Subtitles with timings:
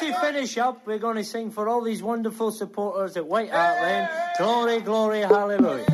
[0.00, 3.50] just to finish up, we're going to sing for all these wonderful supporters at White
[3.50, 4.08] Hart Lane.
[4.38, 5.84] Glory, glory, hallelujah.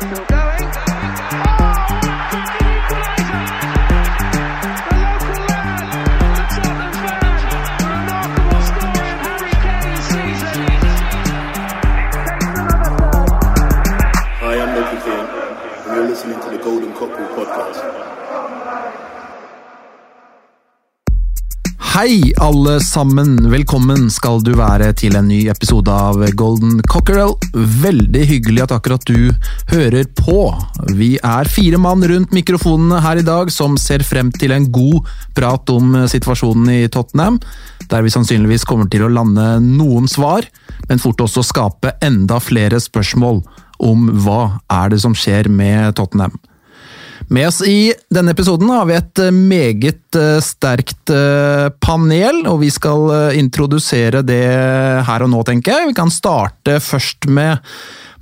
[0.00, 1.70] Still going.
[14.42, 14.52] Oh,
[17.08, 18.00] the equaliser!
[18.00, 18.09] The
[22.00, 23.34] Hei, alle sammen.
[23.52, 27.34] Velkommen skal du være til en ny episode av Golden Cockerel.
[27.52, 29.28] Veldig hyggelig at akkurat du
[29.68, 30.38] hører på.
[30.96, 35.10] Vi er fire mann rundt mikrofonene her i dag som ser frem til en god
[35.36, 37.36] prat om situasjonen i Tottenham,
[37.92, 40.48] der vi sannsynligvis kommer til å lande noen svar,
[40.88, 43.44] men fort også skape enda flere spørsmål
[43.92, 46.40] om hva er det som skjer med Tottenham.
[47.30, 52.58] Med oss i denne episoden har vi et eh, meget eh, sterkt eh, panel, og
[52.64, 54.42] vi skal introdusere det
[55.06, 55.90] her og nå, tenker jeg.
[55.92, 57.62] Vi kan starte først med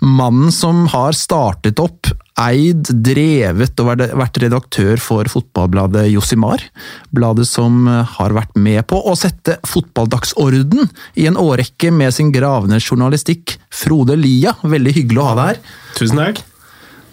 [0.05, 6.63] mannen som har startet opp, eid, drevet og vært- redaktør for fotballbladet Josimar.
[7.11, 10.85] Bladet som har vært med på å sette fotballdagsorden
[11.19, 13.57] i en årrekke med sin gravende journalistikk.
[13.75, 15.61] Frode Lia, veldig hyggelig å ha deg her.
[15.97, 16.45] Tusen takk.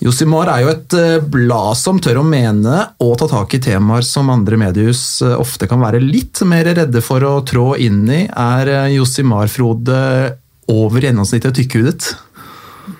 [0.03, 4.03] Josimar er jo et eh, blad som tør å mene og ta tak i temaer
[4.05, 8.25] som andre mediehus eh, ofte kan være litt mer redde for å trå inn i.
[8.27, 9.99] Er eh, Josimar-Frode
[10.71, 12.11] over gjennomsnittet tykkhudet?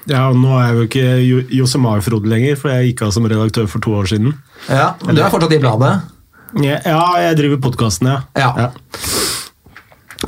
[0.10, 3.28] Ja, og Nå er jeg jo ikke Josimar Josemar-Frode lenger, for jeg gikk av som
[3.30, 4.34] redaktør for to år siden.
[4.70, 5.94] Ja, du er fortsatt i bladet?
[6.64, 8.22] Ja, ja, jeg driver podkasten, ja.
[8.40, 8.70] Ja.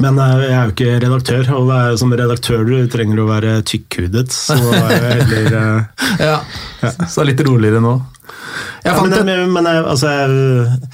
[0.03, 3.21] Men eh, jeg er jo ikke redaktør, og det er jo som redaktør du trenger
[3.23, 4.27] å være tykkhudet.
[4.33, 6.41] Så er heller eh, Ja,
[7.09, 7.95] så litt roligere nå.
[8.83, 10.89] Jeg ja, men, et, men, jeg, altså, jeg,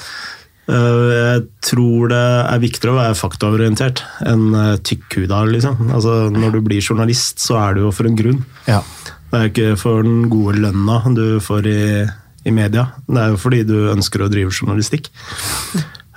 [0.68, 5.90] jeg tror det er viktigere å være faktaorientert enn øh, tykkhuda, liksom.
[5.92, 8.46] Altså, når du blir journalist, så er du jo for en grunn.
[8.70, 8.84] ja.
[9.34, 11.78] Det er ikke for den gode lønna du får i,
[12.46, 12.84] i media.
[13.08, 15.08] Det er jo fordi du ønsker å drive journalistikk.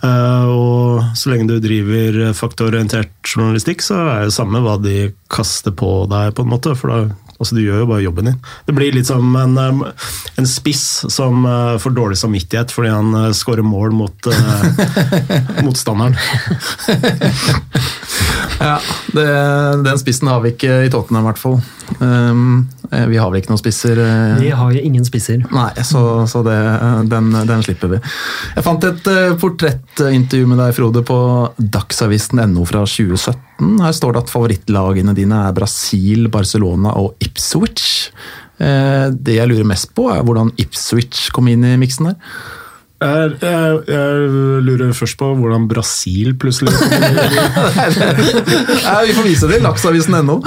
[0.07, 5.75] Eh, og så lenge du driver faktororientert journalistikk, så er det samme hva de kaster
[5.75, 6.75] på deg, på en måte.
[6.79, 6.99] For da,
[7.37, 8.39] altså, du gjør jo bare jobben din.
[8.69, 10.09] Det blir litt som en, eh,
[10.39, 16.17] en spiss som eh, får dårlig samvittighet fordi han scorer skårer mål mot uh, motstanderen.
[18.59, 18.79] ja
[19.15, 19.27] det,
[19.87, 21.61] den spissen har vi ikke i Tottenham, i hvert fall.
[22.01, 22.76] Um, eh,
[23.11, 23.99] vi har vel ikke noen spisser?
[24.03, 25.41] eh, Vi har jo ingen spisser.
[25.53, 26.57] Nei, så, så det,
[27.11, 27.99] den, den slipper vi.
[28.57, 31.19] Jeg fant et eh, portrettintervju med deg, Frode, på
[31.59, 33.81] dagsavisen.no fra 2017.
[33.83, 38.11] Her står det at favorittlagene dine er Brasil, Barcelona og Ipswich.
[38.61, 42.17] Eh, Det jeg lurer mest på, er hvordan Ipswich kom inn i miksen der.
[42.97, 44.31] Jeg, jeg, jeg
[44.65, 46.73] lurer først på hvordan Brasil plutselig
[49.05, 50.39] vi får vise det i dagsavisen.no.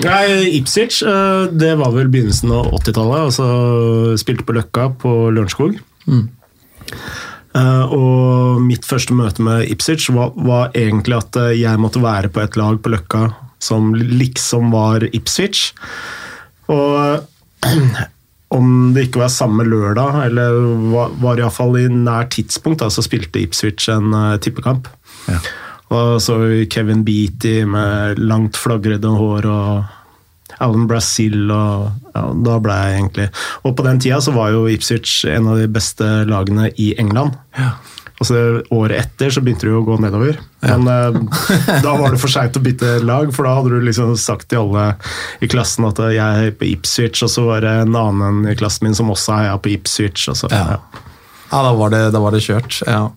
[0.00, 3.24] Nei, Ipswich, eh, det var vel begynnelsen av 80-tallet.
[3.28, 3.48] Altså
[4.20, 5.80] spilte på Løkka på Lørenskog.
[6.06, 6.28] Mm.
[7.90, 12.44] Og mitt første møte med Ipswich var, var egentlig at eh, jeg måtte være på
[12.44, 13.26] et lag på Løkka
[13.60, 15.72] som liksom var Ipswich.
[16.70, 17.26] Og
[18.56, 20.60] om det ikke var samme lørdag, eller
[20.94, 24.88] var, var iallfall i nær tidspunkt, da, så spilte Ipswich en tippekamp.
[25.26, 25.50] tippekamp.
[25.90, 26.36] Og så
[26.70, 29.96] Kevin Beatty med langt flagrede hår og
[30.60, 33.28] Alan Brazil og ja, Da ble jeg egentlig
[33.64, 37.38] Og på den tida så var jo Ipswich en av de beste lagene i England.
[38.20, 38.40] Og så
[38.76, 40.36] Året etter så begynte det jo å gå nedover.
[40.60, 41.20] Men eh,
[41.86, 44.66] da var det for seint å bytte lag, for da hadde du liksom sagt til
[44.66, 44.90] alle
[45.40, 48.84] i klassen at jeg er på Ipswich, og så var det en annen i klassen
[48.90, 50.26] min som også heia på Ipswich.
[50.28, 50.76] Og så, Ja.
[50.76, 51.06] ja.
[51.50, 52.78] Ja, da var det, da var det kjørt.
[52.86, 53.08] Ja.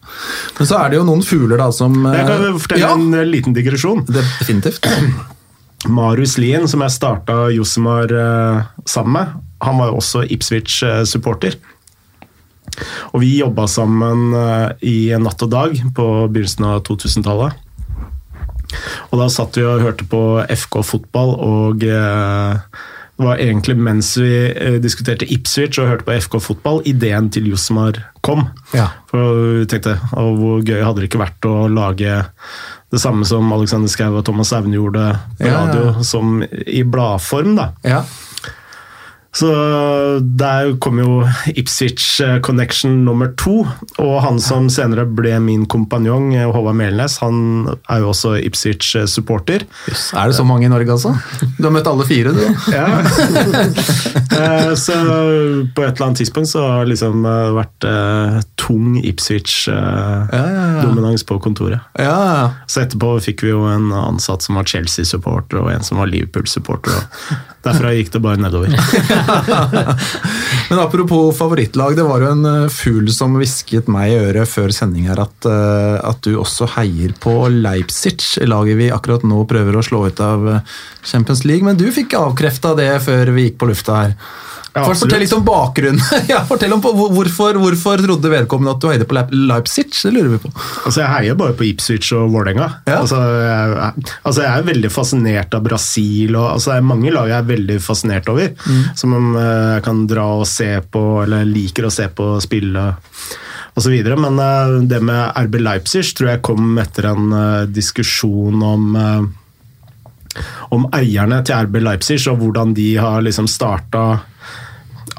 [0.57, 3.29] Men så er det jo noen fugler da som Jeg kan eh, fortelle ja, en
[3.29, 4.03] liten digresjon.
[4.09, 4.89] det, Definitivt.
[5.97, 11.59] Marius Lien, som jeg starta Josimar eh, sammen med, han var jo også Ipswich-supporter.
[13.13, 17.59] Og vi jobba sammen eh, i Natt og Dag på begynnelsen av 2000-tallet.
[19.11, 22.81] Og da satt vi og hørte på FK fotball, og eh,
[23.17, 27.45] det var egentlig mens vi eh, diskuterte Ipswich og hørte på FK fotball, ideen til
[27.51, 28.47] Josmar kom.
[28.73, 28.87] Ja.
[29.11, 32.23] For vi tenkte, og hvor gøy hadde det ikke vært å lage
[32.93, 35.05] det samme som Alexander Schou og Thomas Aune gjorde
[35.39, 35.61] på Ja, ja.
[35.67, 37.69] radio, som i bladform, da.
[37.85, 38.01] Ja.
[39.33, 39.47] Så
[40.37, 41.23] der kom jo
[41.57, 43.63] Ipswich eh, Connection nummer to,
[43.97, 49.65] og han som senere ble min kompanjong, eh, Håvard Melnes, han er jo også Ipswich-supporter.
[49.89, 50.11] Yes.
[50.13, 51.15] Er det så mange i Norge, altså?
[51.57, 52.43] Du har møtt alle fire, du.
[52.73, 52.85] Ja.
[54.33, 54.93] Eh, så
[55.73, 61.39] på et eller annet tidspunkt så har det liksom eh, vært eh, tung Ipswich-dominans på
[61.43, 61.79] kontoret.
[61.99, 66.07] Ja, Så etterpå fikk vi jo en ansatt som var Chelsea-supporter, og en som var
[66.13, 66.91] Liverpool-supporter.
[66.93, 67.01] og
[67.63, 68.67] Derfra gikk det bare nedover.
[70.69, 74.73] Men apropos favorittlag, det var jo en eh, fugl som hvisket meg i øret før
[74.73, 78.17] sending her at, eh, at du også heier på Leipzig,
[78.47, 81.65] laget vi akkurat nå prøver å slå ut av eh, Champions League.
[81.67, 84.17] Men du fikk avkrefta det før vi gikk på lufta her.
[84.73, 86.01] Ja, For, fortell litt om bakgrunnen.
[86.31, 89.91] ja, fortell om hvorfor, hvorfor trodde vedkommende at du heide på Leipzig?
[89.93, 90.49] Det lurer vi på.
[90.87, 92.69] Altså, Jeg heier bare på Ipswich og Vålerenga.
[92.89, 93.03] Ja.
[93.03, 93.19] Altså,
[94.23, 96.33] altså, jeg er veldig fascinert av Brasil.
[96.33, 98.49] Og, altså, det er mange lag jeg er veldig fascinert over.
[98.65, 98.81] Mm.
[98.97, 102.89] Som eh, jeg kan dra og se på, eller liker å se på spille
[103.77, 103.95] osv.
[104.25, 108.91] Men eh, det med RB Leipzig tror jeg kom etter en eh, diskusjon om
[110.73, 114.23] om eierne til RB Leipzig og hvordan de har liksom starta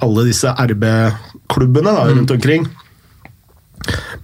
[0.02, 2.66] alle disse RB-klubbene rundt omkring.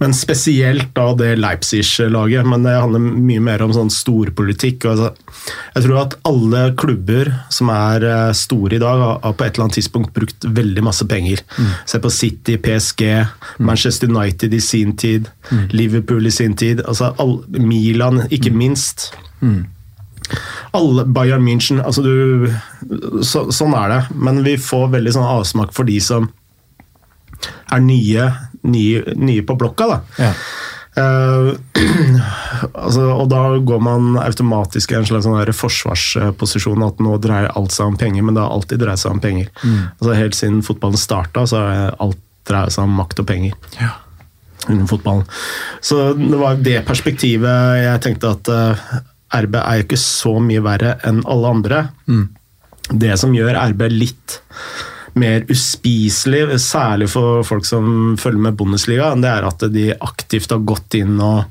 [0.01, 2.47] Men spesielt da det Leipzig-laget.
[2.47, 4.87] Men det handler mye mer om sånn storpolitikk.
[4.89, 5.11] Altså,
[5.75, 9.67] jeg tror at alle klubber som er eh, store i dag, har på et eller
[9.67, 11.43] annet tidspunkt brukt veldig masse penger.
[11.85, 13.03] Se på City, PSG,
[13.61, 15.29] Manchester United i sin tid,
[15.71, 16.81] Liverpool i sin tid.
[16.87, 19.11] altså all, Milan, ikke minst.
[20.77, 22.47] Alle Bayern München altså du,
[23.25, 24.01] så, Sånn er det.
[24.15, 26.29] Men vi får veldig sånn avsmak for de som
[27.71, 28.27] er nye,
[28.67, 29.87] nye, nye på blokka.
[29.91, 30.01] da.
[30.19, 30.33] Ja.
[30.91, 31.55] Uh,
[32.83, 37.71] altså, og da går man automatisk i en slags sånn forsvarsposisjon at nå dreier alt
[37.75, 39.51] seg om penger, men det har alltid dreid seg om penger.
[39.63, 42.19] Altså, helt siden fotballen starta, så har alt
[42.49, 43.55] dreid seg om makt og penger.
[43.79, 43.93] Ja.
[44.69, 45.23] Innen fotballen.
[45.81, 48.83] Så det var det perspektivet jeg tenkte at eh,
[49.33, 51.83] RB er jo ikke så mye verre enn alle andre.
[52.91, 54.39] Det som gjør RB litt
[55.19, 60.63] mer uspiselig, særlig for folk som følger med Bundesliga, det er at de aktivt har
[60.67, 61.43] gått inn og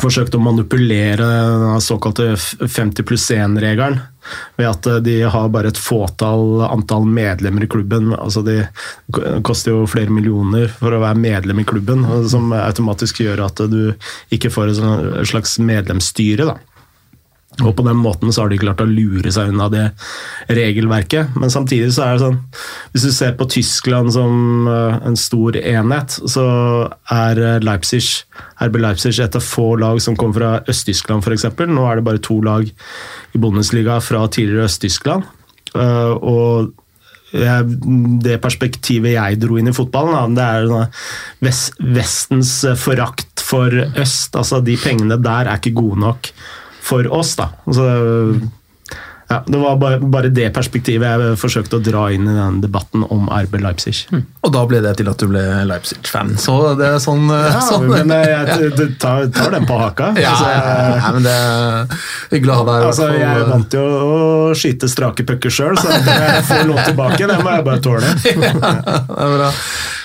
[0.00, 4.00] forsøkt å manipulere den såkalte 50 pluss 1-regelen.
[4.56, 8.12] Ved at de har bare et fåtall antall medlemmer i klubben.
[8.14, 8.60] altså de
[9.42, 13.94] koster jo flere millioner for å være medlem i klubben, som automatisk gjør at du
[14.30, 16.46] ikke får et sånn- slags medlemsstyre.
[16.46, 16.56] da.
[17.60, 19.84] Og på den måten så har de klart å lure seg unna det
[20.48, 21.34] regelverket.
[21.36, 22.38] Men samtidig så er det sånn
[22.94, 26.46] Hvis du ser på Tyskland som eh, en stor enhet, så
[27.12, 28.00] er eh, Leipzig,
[28.64, 31.50] RB Leipzig et av få lag som kommer fra Øst-Tyskland f.eks.
[31.68, 35.28] Nå er det bare to lag i Bundesliga fra tidligere Øst-Tyskland.
[35.76, 36.72] Eh, Og
[37.32, 44.36] det perspektivet jeg dro inn i fotballen, det er sånn Vestens forakt for øst.
[44.36, 46.28] altså De pengene der er ikke gode nok
[46.82, 47.36] for oss.
[47.38, 47.52] da.
[47.66, 47.86] Altså,
[49.32, 53.06] ja, det var bare, bare det perspektivet jeg forsøkte å dra inn i den debatten
[53.08, 53.94] om RB Leipzig.
[54.42, 56.34] Og da ble det til at du ble Leipzig-fan.
[56.42, 60.12] Så det er sånn, Ja, sånn men jeg, jeg, tar, tar den på haka.
[60.20, 61.96] Ja, Altså, jeg, ja, men det er
[62.32, 62.86] hyggelig å ha deg her.
[62.90, 66.62] altså, jeg er vant til å, å skyte strake pucker sjøl, så at jeg får
[66.70, 68.14] lov tilbake, det må jeg bare tåle.
[68.32, 69.50] ja, det er bra.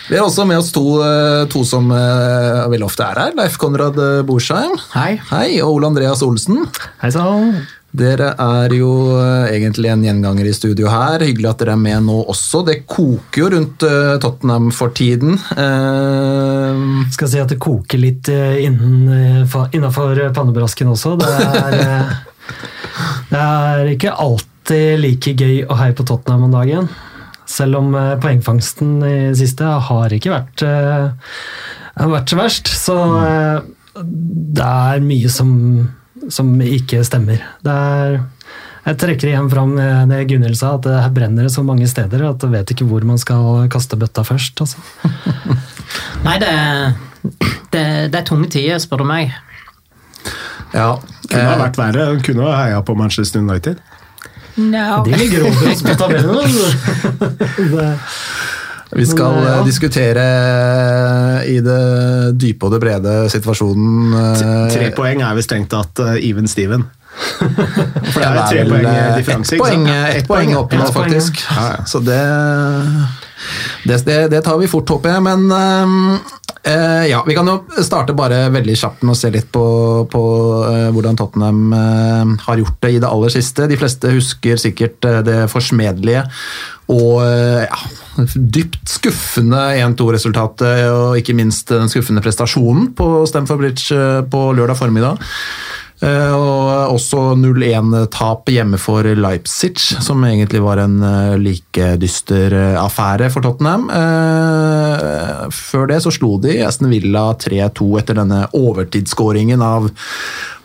[0.07, 3.33] Vi har også med oss to, eh, to som eh, veldig ofte er her.
[3.35, 4.77] Leif Konrad eh, Borsheim.
[4.93, 5.17] Hei.
[5.33, 6.63] Hei, og Ole Andreas Olsen.
[7.01, 7.57] Hei sann.
[7.97, 11.23] Dere er jo eh, egentlig en gjenganger i studio her.
[11.25, 12.61] Hyggelig at dere er med nå også.
[12.67, 15.37] Det koker jo rundt eh, Tottenham for tiden.
[15.57, 17.05] Uh...
[17.13, 21.15] Skal si at det koker litt innenfor pannebrasken også.
[21.21, 22.13] Det er,
[23.31, 26.91] det er ikke alltid like gøy å heie på Tottenham om dagen.
[27.47, 32.73] Selv om poengfangsten i siste har ikke vært, har vært så verst.
[32.75, 32.97] Så
[34.03, 35.51] det er mye som,
[36.33, 37.43] som ikke stemmer.
[37.65, 38.19] Det er
[38.87, 39.73] jeg trekker igjen fram
[40.07, 43.03] det Gunhild sa, at her brenner det så mange steder at jeg vet ikke hvor
[43.03, 44.61] man skal kaste bøtta først.
[44.63, 44.79] Altså.
[46.27, 46.53] Nei, det,
[47.73, 47.83] det,
[48.13, 49.35] det er tunge tider, spør du meg.
[50.71, 50.93] ja.
[51.27, 52.07] Kunne ha eh, vært verre.
[52.23, 53.83] Kunne ha heia på Manchester United.
[54.57, 56.37] De ligger over oss på tabellen.
[58.91, 59.55] Vi skal Men, ja.
[59.57, 60.27] eh, diskutere
[61.47, 61.81] i det
[62.39, 66.87] dype og det brede situasjonen eh, Tre poeng er vel strengt tatt even Steven.
[68.13, 69.55] For det er jo tre poeng eh, differanse.
[69.57, 70.95] Ett poeng, et ett poeng opp nå, Ett ja.
[70.95, 71.43] faktisk.
[71.89, 72.23] Så det,
[73.87, 75.25] det, det, tar vi fort, håper jeg.
[75.25, 76.33] Men eh,
[76.71, 79.65] eh, ja, vi kan jo starte bare veldig kjapt med å se litt på,
[80.11, 80.23] på
[80.69, 83.69] eh, hvordan Tottenham eh, har gjort det i det aller siste.
[83.69, 86.27] De fleste husker sikkert eh, det forsmedelige
[86.93, 87.81] Og eh, ja,
[88.25, 94.79] dypt skuffende 1-2-resultatet, og ikke minst den skuffende prestasjonen på Stamford Bridge eh, på lørdag
[94.79, 95.21] formiddag.
[95.97, 103.31] Eh, Og også 0-1-tap hjemme for Leipzig, som egentlig var en eh, like dyster affære
[103.33, 103.87] for Tottenham.
[105.53, 109.89] Før det så slo de Aston Villa 3-2 etter denne overtidsskåringen av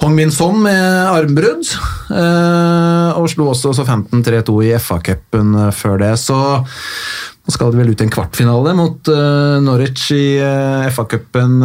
[0.02, 1.68] Hong Min Son med armbrudd.
[2.10, 6.16] Og slo også Southampton 3-2 i FA-cupen før det.
[6.18, 6.40] Så
[7.42, 11.56] nå skal det vel ut i en kvartfinale mot uh, Norwich i uh, FA-cupen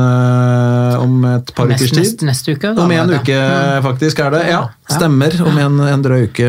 [0.98, 2.00] om et par ukers tid.
[2.00, 2.72] neste, neste uke.
[2.72, 4.42] da, Om en uke, uke, faktisk, er det.
[4.50, 5.36] Ja, stemmer.
[5.46, 6.48] Om en, en drøy uke.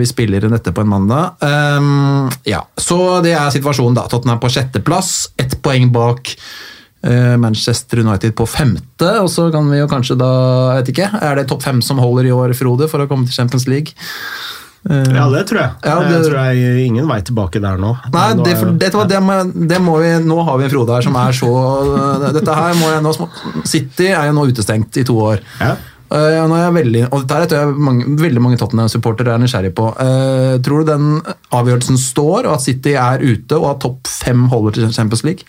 [0.00, 1.36] Vi spiller dette på en mandag.
[1.44, 4.06] Um, ja, Så det er situasjonen, da.
[4.08, 6.32] Tottenham på sjetteplass, ett poeng bak
[7.06, 9.10] eh, Manchester United på femte.
[9.20, 10.30] Og så kan vi jo kanskje da
[10.76, 13.28] jeg vet ikke, Er det topp fem som holder i år, Frode, for å komme
[13.28, 13.96] til Champions League?
[14.86, 15.70] Eh, Ja, det tror jeg.
[15.84, 17.96] Ja, Jeg tror jeg ingen vei tilbake der nå.
[18.12, 19.40] Nei, Nå det, for, det, det, må,
[19.72, 21.50] det må vi Nå har vi en Frode her som er så
[22.36, 23.12] Dette her må jeg nå
[23.66, 25.42] City er jo nå utestengt i to år.
[25.60, 25.74] Ja.
[26.06, 29.72] Uh, nå er jeg veldig, og dette tror jeg mange, veldig mange Tottenham-supportere er nysgjerrig
[29.74, 29.88] på.
[29.98, 31.08] Uh, tror du den
[31.50, 35.42] avgjørelsen står, og at City er ute, og at topp fem holder til Champions League?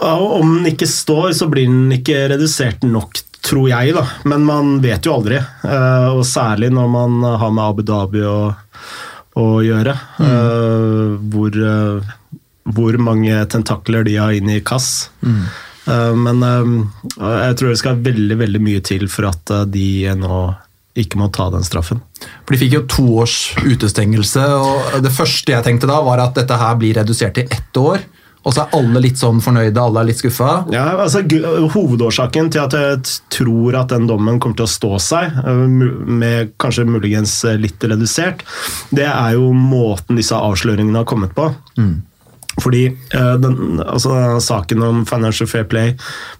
[0.00, 3.94] Om den ikke står, så blir den ikke redusert nok, tror jeg.
[3.94, 4.04] da.
[4.24, 5.36] Men man vet jo aldri.
[5.38, 8.54] Eh, Og særlig når man har med Abu Dhabi å,
[9.38, 9.94] å gjøre.
[10.20, 12.14] eh, Hvor, eh,
[12.68, 15.08] hvor mange tentakler de har inn i kass.
[15.24, 16.40] Eh, Men
[17.18, 20.54] jeg tror det skal veldig, veldig mye til for at de nå
[20.98, 22.00] ikke må ta den straffen.
[22.44, 26.34] For De fikk jo to års utestengelse, og det første jeg tenkte da, var at
[26.34, 28.00] dette her blir redusert til ett år.
[28.48, 30.62] Og så er alle litt sånn fornøyde, alle er litt skuffa.
[30.72, 31.20] Ja, altså
[31.74, 33.02] Hovedårsaken til at jeg
[33.34, 35.66] tror at den dommen kommer til å stå seg, øh,
[36.08, 38.46] med kanskje muligens øh, litt redusert,
[38.88, 41.50] det er jo måten disse avsløringene har kommet på.
[42.58, 45.92] Fordi øh, den, altså saken om Financial Fair Play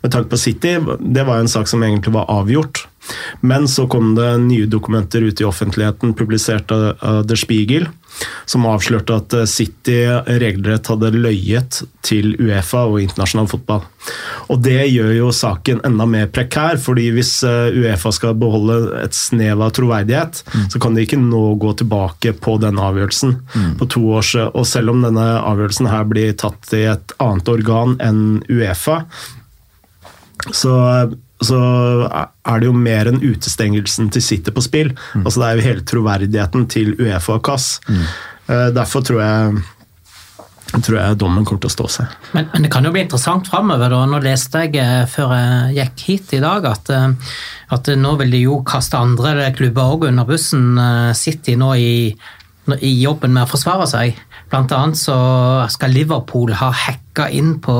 [0.03, 2.88] med tanke på City, det var jo en sak som egentlig var avgjort.
[3.40, 7.88] Men så kom det nye dokumenter ut i offentligheten, publisert av, The Spiegel,
[8.49, 9.99] som avslørte at eh, City
[10.40, 13.85] regelrett hadde løyet til Uefa og internasjonal fotball.
[14.50, 19.14] Og det gjør jo saken enda mer prekær, fordi hvis eh, Uefa skal beholde et
[19.17, 23.37] snev av troverdighet, så kan de ikke nå gå tilbake på denne avgjørelsen
[23.78, 27.97] på to års Og selv om denne avgjørelsen her blir tatt i et annet organ
[28.02, 29.02] enn Uefa,
[30.55, 30.73] så,
[31.45, 31.59] så
[32.11, 34.92] er det jo mer enn utestengelsen til City på spill.
[35.23, 37.68] Altså Det er jo hele troverdigheten til Uefa og CAS.
[37.87, 38.07] Mm.
[38.75, 39.61] Derfor tror jeg,
[40.83, 42.16] tror jeg dommen kommer til å stå seg.
[42.33, 43.95] Men, men det kan jo bli interessant framover.
[44.11, 47.37] Nå leste jeg eh, før jeg gikk hit i dag at, eh,
[47.76, 50.73] at nå vil de jo kaste andre klubber òg under bussen.
[50.80, 51.92] eh, City nå i,
[52.80, 54.18] i jobben med å forsvare seg.
[54.48, 55.16] Blant annet så
[55.72, 57.75] skal Liverpool ha hacka inn på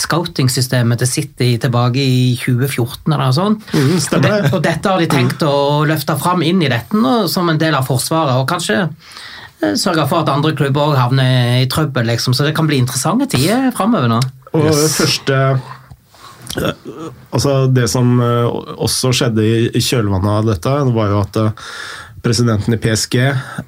[0.00, 3.66] scouting-systemet til City tilbake i 2014 eller noe sånt.
[3.74, 7.24] Mm, og, det, og dette har de tenkt å løfte fram inn i dette nå,
[7.30, 8.38] som en del av Forsvaret.
[8.40, 12.36] og kanskje eh, sørge for at andre klubber også havner i trøbbel, liksom.
[12.36, 14.22] Så det kan bli interessante tider framover nå.
[14.54, 15.70] Og det første eh,
[17.34, 18.46] Altså Det som eh,
[18.78, 21.40] også skjedde i kjølvannet av dette, var jo at
[22.24, 23.18] presidenten i PSG,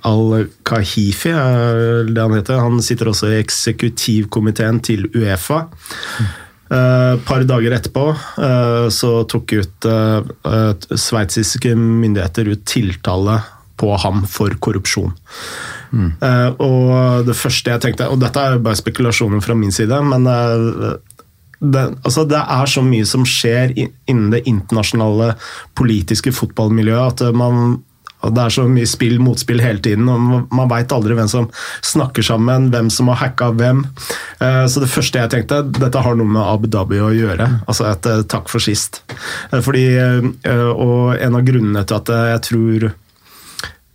[0.09, 1.35] Al-Kahifi,
[2.09, 5.67] det han heter, han sitter også i eksekutivkomiteen til Uefa.
[6.67, 13.37] Et par dager etterpå uh, så tok ut uh, eh, sveitsiske myndigheter ut tiltale
[13.79, 15.13] på ham for korrupsjon.
[15.95, 20.27] Eh, og det første jeg tenkte, og dette er bare spekulasjoner fra min side, men
[20.31, 20.97] eh,
[21.61, 25.35] det, altså det er så mye som skjer innen det internasjonale
[25.79, 27.79] politiske fotballmiljøet at eh, man
[28.27, 31.49] og Det er så mye spill motspill hele tiden, og man- veit aldri hvem som
[31.83, 33.85] snakker sammen, hvem som har hacka hvem.
[34.41, 37.63] Eh, Så det første jeg tenkte, dette har noe med Abu Dhabi å gjøre.
[37.69, 39.03] Altså et eh, takk for sist.
[39.53, 39.87] Eh, Fordi,
[40.47, 42.93] og en av grunnene til at jeg tror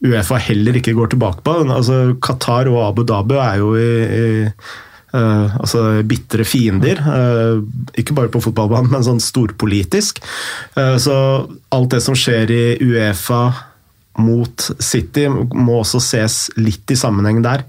[0.02, 1.60] Uefa heller ikke går tilbake på.
[1.70, 4.54] Altså, Qatar og Abu Dhabi er jo i, i
[5.12, 6.96] Uh, altså bitre fiender.
[7.04, 7.60] Uh,
[8.00, 10.22] ikke bare på fotballbanen, men sånn storpolitisk.
[10.78, 11.16] Uh, så
[11.76, 13.42] alt det som skjer i Uefa
[14.20, 17.64] mot City, må også ses litt i sammenheng der.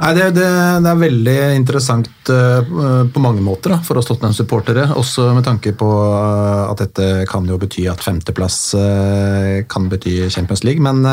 [0.00, 0.46] Nei, det, det,
[0.84, 4.88] det er veldig interessant uh, på mange måter da, for oss Tottenham-supportere.
[4.98, 10.28] Også med tanke på uh, at dette kan jo bety at femteplass uh, kan bety
[10.34, 10.82] Champions League.
[10.84, 11.04] Men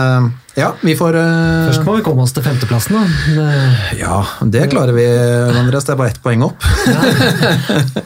[0.57, 3.03] ja, vi får Først må vi komme oss til femteplassen, da.
[3.37, 4.17] Det- Ja,
[4.51, 5.05] det klarer vi,
[5.61, 5.85] Andreas.
[5.87, 6.59] Det er bare ett poeng opp.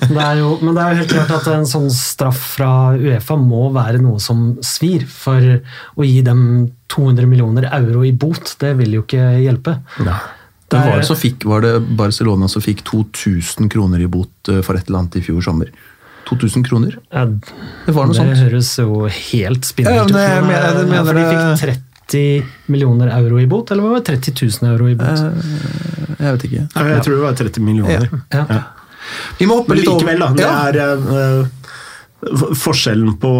[0.05, 3.37] Det er jo, men det er jo helt klart at en sånn straff fra Uefa
[3.39, 5.41] må være noe som svir, for
[5.95, 6.41] å gi dem
[6.93, 9.79] 200 millioner euro i bot, det vil jo ikke hjelpe.
[9.99, 10.13] Men
[10.69, 14.61] Det var, det så fikk, var det Barcelona som fikk 2000 kroner i bot eh,
[14.65, 15.69] for et eller annet i fjor sommer?
[16.25, 16.95] 2000 kroner?
[17.13, 17.25] Ja,
[17.85, 18.39] Det var noe det sånt.
[18.41, 20.15] høres jo helt Ja, spinnvilt ut.
[20.15, 23.99] men men, jeg eh, mener for de fikk 30 millioner euro i bot, eller var
[23.99, 25.21] det 30 000 euro i bot?
[25.21, 26.63] Eh, Jeg vet ikke.
[26.75, 28.09] Ja, Jeg tror det var 30 millioner.
[28.33, 28.45] Ja.
[28.49, 28.61] Ja.
[29.37, 30.01] Vi må hoppe litt over.
[30.01, 30.33] likevel, da.
[30.33, 30.53] Det Ja.
[30.65, 31.47] er eh,
[32.57, 33.31] forskjellen på,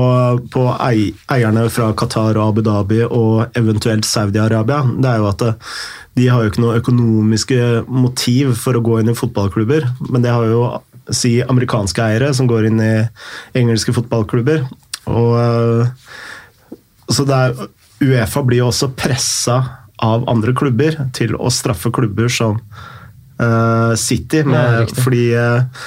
[0.53, 4.84] på eierne fra Qatar og Abu Dhabi og eventuelt Saudi-Arabia.
[5.01, 5.77] Det er jo at eh,
[6.15, 9.88] de har jo ikke noe økonomiske motiv for å gå inn i fotballklubber.
[10.10, 10.67] Men det har jo
[11.13, 12.94] si amerikanske eiere som går inn i
[13.58, 14.67] engelske fotballklubber.
[15.12, 15.96] Og eh,
[17.15, 17.58] så er,
[18.03, 19.60] Uefa blir jo også pressa
[20.03, 22.58] av andre klubber til å straffe klubber som
[23.39, 25.86] uh, City, med, ja, fordi uh,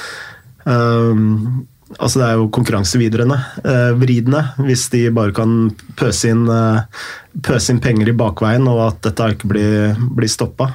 [0.64, 1.66] um,
[1.96, 6.82] Altså Det er jo konkurransevidrende, eh, vridende, hvis de bare kan pøse inn, eh,
[7.40, 10.74] pøse inn penger i bakveien, og at dette ikke blir, blir stoppa.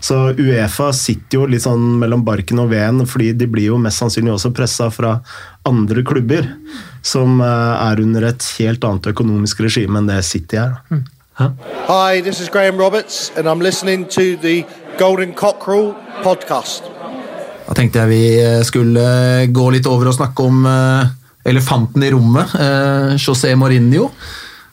[0.00, 4.02] Så Uefa sitter jo litt sånn mellom barken og veden, fordi de blir jo mest
[4.02, 5.20] sannsynlig også pressa fra
[5.64, 6.50] andre klubber
[7.02, 10.80] som eh, er under et helt annet økonomisk regime enn det City er.
[10.90, 11.00] da.
[11.88, 14.66] Hi, this is Graham Roberts, and I'm listening to the
[14.98, 16.99] Golden Cockerel podcast.
[17.70, 21.10] Da tenkte jeg vi eh, skulle gå litt over og snakke om eh,
[21.46, 24.08] elefanten i rommet, eh, José Mourinho.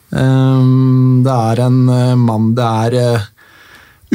[0.10, 0.64] Eh,
[1.28, 3.28] Det er en eh, mann det er eh,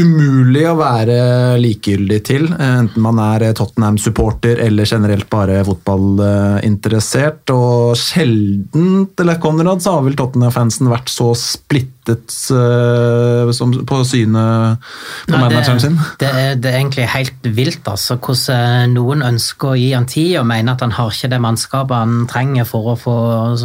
[0.01, 1.17] umulig å være
[1.61, 7.53] likegyldig til, eh, enten man er eh, Tottenham-supporter eller generelt bare fotballinteressert.
[7.53, 14.81] Og sjelden, eller Konrad, så har vel Tottenham-fansen vært så splittet uh, som på synet
[15.29, 16.01] på Nei, manageren sin.
[16.19, 20.09] Det, det, er, det er egentlig helt vilt, altså, hvordan noen ønsker å gi han
[20.11, 23.17] tid og mener at han har ikke det mannskapet han trenger for å få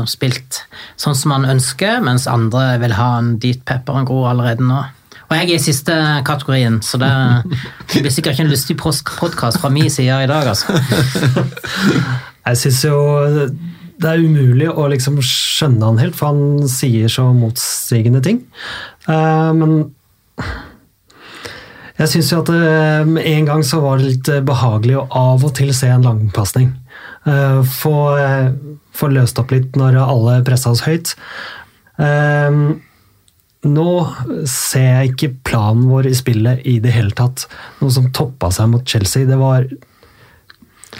[0.05, 0.61] spilt
[1.01, 4.83] sånn som han ønsker, mens andre vil ha han dit pepperen gror allerede nå.
[5.27, 5.95] Og jeg er i siste
[6.27, 7.11] kategorien, så det,
[7.91, 10.77] blir sikkert ikke en lystig podkast fra min side i dag, altså.
[12.47, 12.99] Jeg syns jo
[13.97, 18.43] det er umulig å liksom skjønne han helt, for han sier så motsigende ting.
[19.09, 19.73] Eh, men
[21.97, 25.47] jeg syns jo at eh, en gang så var det litt eh, behagelig å av
[25.47, 26.71] og til se en langpasning.
[27.25, 27.61] Eh,
[28.97, 31.15] Få løst opp litt når alle pressa oss høyt.
[31.97, 32.61] Eh,
[33.67, 33.91] Nå
[34.47, 37.47] ser jeg ikke planen vår i spillet i det hele tatt.
[37.81, 39.27] Noe som toppa seg mot Chelsea.
[39.29, 39.67] Det var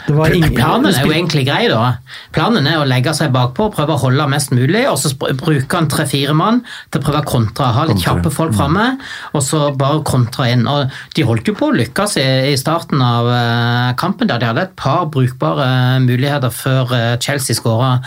[0.08, 1.98] ingen- Planen er jo egentlig grei, da.
[2.32, 5.72] Planen er å legge seg bakpå og prøve å holde mest mulig, og så bruke
[5.74, 7.64] han tre-fire mann til å prøve å kontre.
[7.74, 8.98] Ha litt kjappe folk framme,
[9.34, 10.66] og så bare kontre inn.
[10.68, 14.46] Og de holdt jo på å lykkes i, i starten av eh, kampen, der de
[14.46, 17.98] hadde et par brukbare muligheter før eh, Chelsea skåra.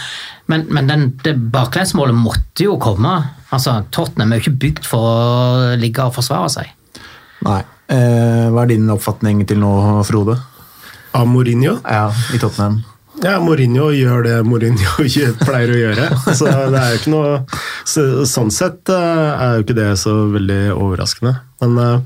[0.48, 3.18] Men, men den, det baklengsmålet måtte jo komme.
[3.52, 6.72] Altså, Tottenham er jo ikke bygd for å ligge og forsvare seg.
[7.48, 7.62] Nei.
[7.92, 9.72] Eh, hva er din oppfatning til nå,
[10.08, 10.38] Frode?
[11.12, 11.78] Av Mourinho?
[11.84, 12.82] Ja, i Tottenham.
[13.22, 15.04] Ja, Mourinho gjør det Mourinho
[15.46, 16.08] pleier å gjøre.
[16.34, 17.34] Så det er jo ikke noe
[17.86, 21.36] så, Sånn sett eh, er jo ikke det så veldig overraskende.
[21.64, 22.00] Men eh,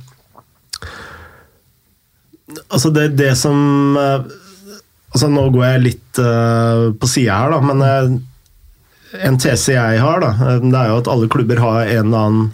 [2.70, 4.26] Altså, det, det som eh,
[5.16, 8.18] Altså, nå går jeg litt på sida her, da, men
[9.16, 12.50] en tese jeg har, da, det er jo at alle klubber har en eller annen,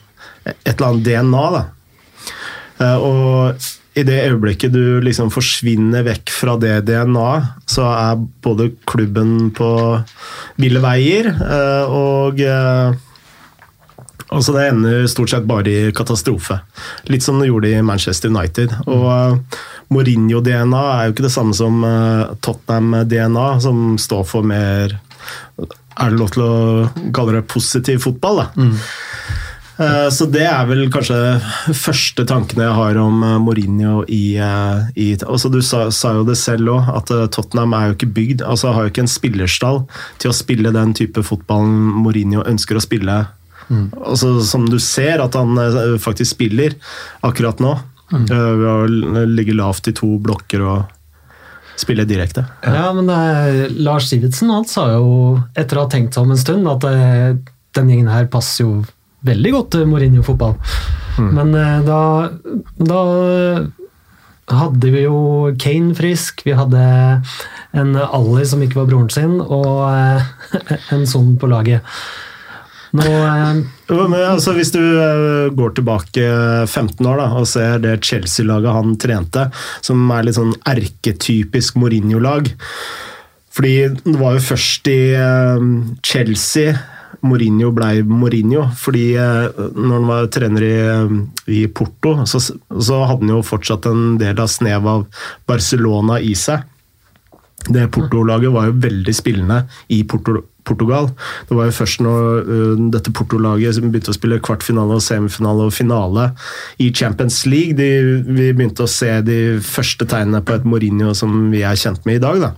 [0.52, 1.46] et eller annet DNA.
[1.56, 2.92] da.
[3.02, 9.50] Og i det øyeblikket du liksom forsvinner vekk fra det DNA-et, så er både klubben
[9.56, 9.70] på
[10.62, 12.46] ville veier, eh, og
[14.32, 16.56] Altså Det ender stort sett bare i katastrofe.
[17.12, 18.72] Litt som det gjorde i Manchester United.
[18.88, 19.58] Og eh,
[19.92, 21.84] Mourinho-DNA er jo ikke det samme som
[22.40, 24.96] Tottenham-DNA, som står for mer
[26.00, 26.54] Er det lov til å
[27.12, 28.40] kalle det positiv fotball?
[28.40, 28.48] da?
[28.56, 28.94] Eh,
[30.12, 31.16] Så det er vel kanskje
[31.74, 36.26] første tankene jeg har om eh, Mourinho i, eh, i altså Du sa, sa jo
[36.28, 39.12] det selv òg, at eh, Tottenham er jo ikke bygd altså Har jo ikke en
[39.12, 39.82] spillerstall
[40.22, 43.22] til å spille den type fotballen Mourinho ønsker å spille.
[43.72, 46.76] Altså, som du ser at han eh, faktisk spiller
[47.26, 47.76] akkurat nå.
[48.12, 48.26] mm.
[48.28, 50.98] Ved å ligge lavt i to blokker og
[51.80, 52.44] spille direkte.
[52.66, 56.42] Ja, men er, Lars Sivertsen han sa jo, etter å ha tenkt seg om en
[56.42, 57.38] stund, at eh,
[57.78, 58.74] den gjengen her passer jo
[59.28, 60.58] veldig godt Mourinho-fotball.
[61.22, 62.02] Men eh, da,
[62.80, 63.02] da
[64.52, 66.82] hadde vi jo Kane frisk, vi hadde
[67.78, 70.34] en Ali som ikke var broren sin, og eh,
[70.96, 71.86] en sånn på laget.
[72.98, 76.26] Nå eh, Jo, Men altså, Hvis du eh, går tilbake
[76.68, 79.46] 15 år da, og ser det Chelsea-laget han trente,
[79.80, 82.52] som er litt sånn erketypisk Mourinho-lag
[83.56, 85.70] Fordi det var jo først i eh,
[86.04, 86.76] Chelsea
[87.22, 88.66] Mourinho blei Mourinho.
[88.78, 91.16] Fordi eh, når han var trener i, eh,
[91.62, 95.08] i Porto, så, så hadde han jo fortsatt en del av snev av
[95.50, 96.68] Barcelona i seg.
[97.62, 99.60] Det Porto-laget var jo veldig spillende
[99.94, 101.12] i Porto, Portugal.
[101.50, 105.76] Det var jo først når uh, dette Porto-laget begynte å spille kvartfinale, og semifinale og
[105.76, 106.32] finale
[106.82, 111.50] i Champions League, de, vi begynte å se de første tegnene på et Mourinho som
[111.54, 112.42] vi er kjent med i dag.
[112.50, 112.54] da.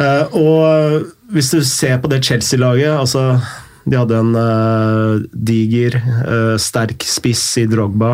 [0.00, 3.40] Eh, og hvis du ser på det Chelsea-laget altså
[3.82, 8.12] De hadde en uh, diger, uh, sterk spiss i Drogba.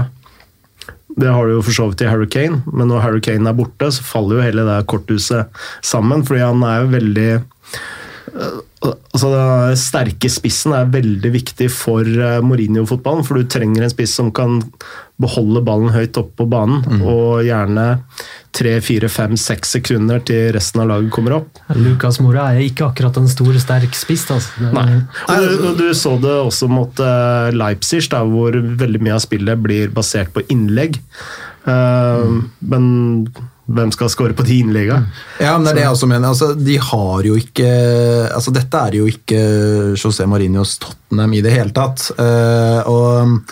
[1.12, 4.06] Det har du jo for så vidt i Hurricane, men når Hurricane er borte, så
[4.06, 6.24] faller jo hele det korthuset sammen.
[6.24, 7.28] fordi han er jo veldig
[8.84, 13.26] altså Den sterke spissen er veldig viktig for eh, Mourinho-fotballen.
[13.26, 14.60] For du trenger en spiss som kan
[15.18, 17.02] beholde ballen høyt oppe på banen.
[17.02, 17.88] Og gjerne
[18.54, 21.60] tre, fire, fem, seks sekunder til resten av laget kommer opp.
[21.78, 24.28] Lucas Mora er ikke akkurat en stor, sterk spiss.
[24.34, 24.70] Altså.
[24.74, 25.02] Nei.
[25.26, 29.62] Og du, du så det også mot eh, Leipzig, da, hvor veldig mye av spillet
[29.66, 31.00] blir basert på innlegg.
[31.68, 32.34] Eh,
[32.72, 32.84] Men
[33.68, 35.10] hvem skal score på de innleggene?
[35.42, 36.30] Ja, men det er det jeg også mener.
[36.32, 37.68] Altså, de har jo ikke
[38.32, 39.40] altså, Dette er jo ikke
[39.98, 42.10] José Marinos Tottenham i det hele tatt.
[42.18, 43.42] Uh, og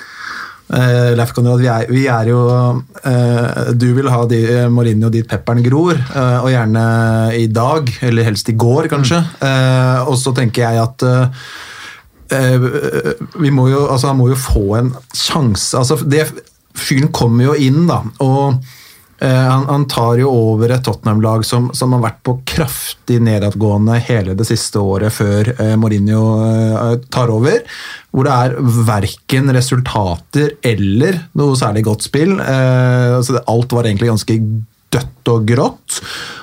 [0.67, 5.23] Uh, Leif Konrad, vi er, vi er jo uh, Du vil ha de, Mourinho dit
[5.23, 6.83] pepperen gror, og gjerne
[7.39, 9.21] i dag, eller helst i går, kanskje.
[9.47, 11.07] Eh, og så tenker jeg at
[13.39, 15.79] vi må jo, altså Han må jo få en sjanse.
[15.79, 16.25] altså det,
[16.77, 18.03] Fyren kommer jo inn, da.
[18.25, 18.61] og
[19.19, 23.97] Eh, han, han tar jo over et Tottenham-lag som, som har vært på kraftig nedadgående
[24.05, 27.63] hele det siste året før eh, Mourinho eh, tar over.
[28.13, 28.57] Hvor det er
[28.91, 32.37] verken resultater eller noe særlig godt spill.
[32.41, 34.39] Eh, altså alt var egentlig ganske
[34.97, 36.01] dødt og grått.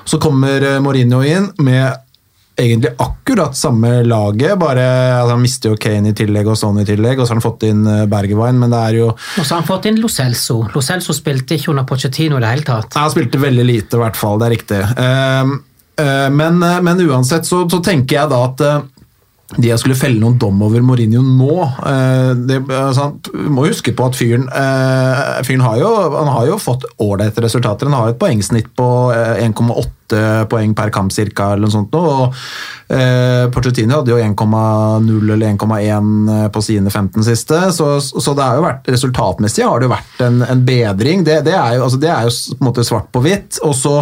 [0.10, 2.03] Så kommer eh, Mourinho inn med
[2.56, 4.86] egentlig akkurat samme laget, bare
[5.22, 7.46] altså, han mister jo Kane i tillegg og sånn i tillegg, og så har han
[7.46, 10.12] fått inn eh, Bergevine, men det er jo Og så har han fått inn Lo
[10.12, 10.60] Celso.
[10.74, 12.92] Lo Celso spilte ikke under Pochettino i det hele tatt.
[12.94, 14.82] Nei, Han spilte veldig lite, i hvert fall, det er riktig.
[15.00, 15.56] Uh,
[16.02, 18.68] uh, men, uh, men, uansett så, så, tenker jeg da at
[19.54, 21.56] de jeg skulle felle noen dom over Mourinho nå
[22.48, 23.10] det, altså,
[23.54, 24.48] Må huske på at fyren,
[25.46, 27.92] fyren har, jo, har jo fått ålreite resultater.
[27.92, 31.94] Han har et poengsnitt på 1,8 åtte poeng per kamp cirka, eller noe sånt.
[31.94, 32.02] Nå.
[32.04, 38.34] Og eh, Porcetino hadde jo 1,0 eller 1,1 eh, på sine 15 siste, så, så,
[38.34, 41.24] det har jo vært, resultatmessig har det jo vært en, en bedring.
[41.24, 43.60] Det, det, er jo, altså, det, er jo, på en måte svart på hvitt.
[43.64, 43.96] Og så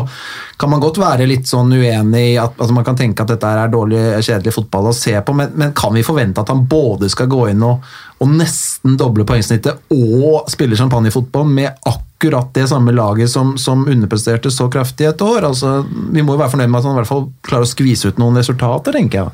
[0.62, 3.50] kan man godt være litt sånn uenig i at altså, man kan tenke at dette
[3.50, 7.10] er dårlig, kjedelig fotball å se på, men, men kan vi forvente at han både
[7.12, 7.86] skal gå inn og,
[8.22, 12.11] og nesten doble poengsnittet og spille champagnefotball med akkurat
[12.54, 15.48] det samme laget som, som underpresterte så kraftig et år?
[15.48, 18.12] Altså, vi må jo være fornøyd med at han i hvert fall klarer å skvise
[18.12, 19.32] ut noen resultater, tenker jeg.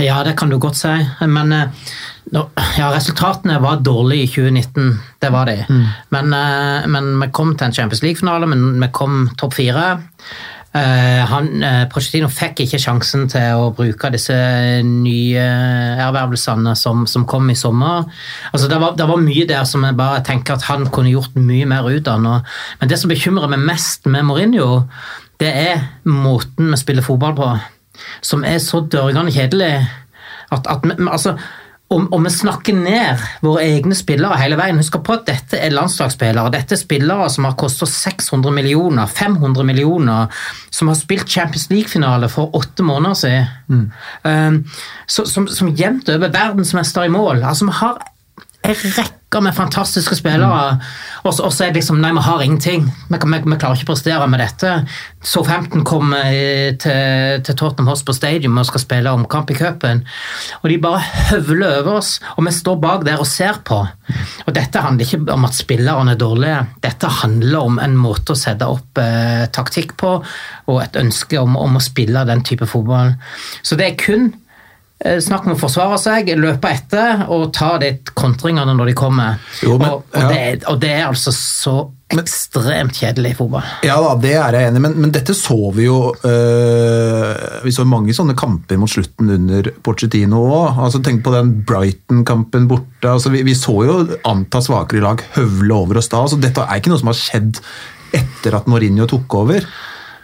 [0.00, 0.92] Ja, det kan du godt si.
[1.28, 1.90] Men eh,
[2.78, 4.94] ja, resultatene var dårlige i 2019.
[5.20, 5.58] Det var de.
[6.14, 9.96] Men, eh, men vi kom til en Champions League-finale, men vi kom topp fire.
[10.72, 14.34] Eh, han, eh, fikk ikke sjansen til å bruke disse
[14.82, 15.42] nye
[16.00, 18.08] ervervelsene som, som kom i sommer.
[18.52, 21.36] Altså, det, var, det var mye der som jeg bare tenker at han kunne gjort
[21.36, 22.22] mye mer ut av.
[22.22, 24.86] Men det som bekymrer meg mest med Mourinho,
[25.42, 27.52] det er måten vi spiller fotball på
[28.24, 29.74] som er så dørgende kjedelig
[30.52, 31.36] at, at altså,
[31.92, 35.74] om, og, vi snakker ned våre egne spillere hele veien Husk på at dette er
[35.74, 36.52] landslagsspillere.
[36.54, 42.30] Dette er spillere som har kostet 600 millioner, 500 millioner, som har spilt Champions League-finale
[42.32, 43.88] for åtte måneder siden.
[44.24, 44.62] Um,
[45.06, 47.42] så, som, som jevnt over verdensmester i mål.
[47.42, 48.00] Altså, vi har
[48.62, 50.78] en rekke med fantastiske spillere,
[51.22, 52.84] så og så er det liksom Nei, vi har ingenting.
[53.08, 54.72] Vi, vi, vi klarer ikke å prestere med dette.
[55.24, 60.02] Southampton kommer eh, til, til Tottenham Hotspur Stadium og skal spille omkamp i cupen,
[60.60, 63.80] og de bare høvler over oss, og vi står bak der og ser på.
[64.46, 68.38] Og dette handler ikke om at spillerne er dårlige, dette handler om en måte å
[68.38, 70.16] sette opp eh, taktikk på,
[70.68, 73.14] og et ønske om, om å spille den type fotball.
[73.62, 74.32] Så det er kun
[75.02, 79.40] Snakk om å forsvare seg, løpe etter og ta de kontringene når de kommer.
[79.62, 80.28] Jo, men- og, og, ja.
[80.30, 81.74] det, og det er altså så
[82.12, 83.64] ekstremt kjedelig i fotball.
[83.88, 87.72] Ja da, det er jeg enig i, men, men dette så vi jo øh, Vi
[87.72, 90.78] så mange sånne kamper mot slutten under Porcetino òg.
[90.86, 93.08] Altså, tenk på den Brighton-kampen borte.
[93.14, 93.96] Altså, vi, vi så jo
[94.28, 96.20] anta svakere lag høvle over oss da.
[96.26, 97.62] Altså, dette er ikke noe som har skjedd
[98.12, 99.64] etter at Mourinho tok over.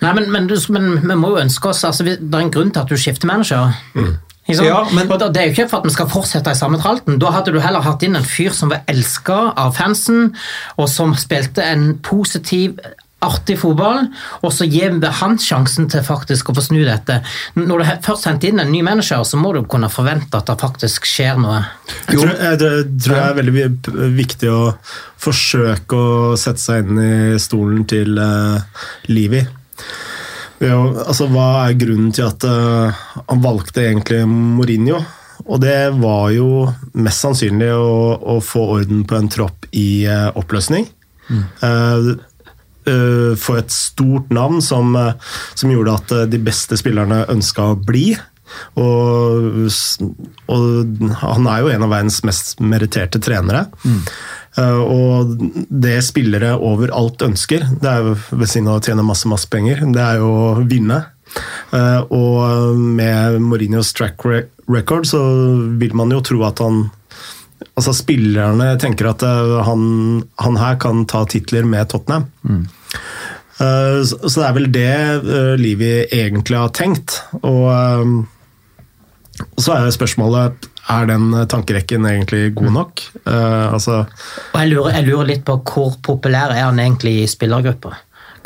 [0.04, 2.52] Nei, men, men, du- men vi må jo ønske oss altså, vi- Det er en
[2.54, 3.72] grunn til at du skifter manager.
[3.96, 4.24] Sant?
[4.48, 7.18] Ja, men- og Det er jo ikke for at vi skal fortsette i samme tralten.
[7.18, 10.34] Da hadde du heller hatt inn en fyr som var elska av fansen,
[10.78, 12.78] og som spilte en positiv
[13.20, 14.04] artig fotball,
[14.46, 17.16] og så gir vi han sjansen til faktisk å få snu dette.
[17.56, 20.56] Når du først henter inn en ny manager, så må du kunne forvente at det
[20.60, 21.64] faktisk skjer noe.
[22.08, 24.74] Jeg tror, jeg, tror- tror det er veldig viktig å
[25.18, 26.98] forsøke å sette seg inn
[27.34, 28.60] i stolen til uh,
[29.10, 29.42] Livi.
[30.60, 32.90] Jo- altså, hva er grunnen til at uh,
[33.28, 34.98] han valgte egentlig Mourinho?
[35.48, 36.66] Og det var jo
[36.98, 40.88] mest sannsynlig å, å få orden på en tropp i uh, oppløsning.
[41.62, 42.14] Eh,
[42.88, 44.94] Uh, få et stort navn som,
[45.52, 48.14] som gjorde at de beste spillerne ønska å bli.
[48.80, 49.68] Og,
[50.48, 53.66] og han er jo en av verdens mest meritterte trenere.
[53.84, 54.08] Eh,
[54.58, 55.36] og
[55.70, 59.84] det spillere overalt ønsker, det er jo ved siden av å tjene masse, masse penger,
[59.94, 61.04] det er jo å vinne.
[61.72, 64.24] Eh, og med Mourinhos track
[64.68, 65.20] record så
[65.80, 66.88] vil man jo tro at han
[67.78, 69.82] Altså Spillerne tenker at eh, han,
[70.38, 72.28] han her kan ta titler med Tottenham.
[72.42, 72.66] Mm.
[73.58, 77.16] så det er vel det Livi egentlig har tenkt.
[77.42, 78.12] Og eh,
[79.58, 83.06] så er spørsmålet er den tankerekken egentlig god nok.
[83.26, 84.02] Uh, altså,
[84.52, 87.94] Og jeg lurer, jeg lurer litt på hvor populær er han egentlig i spillergruppa?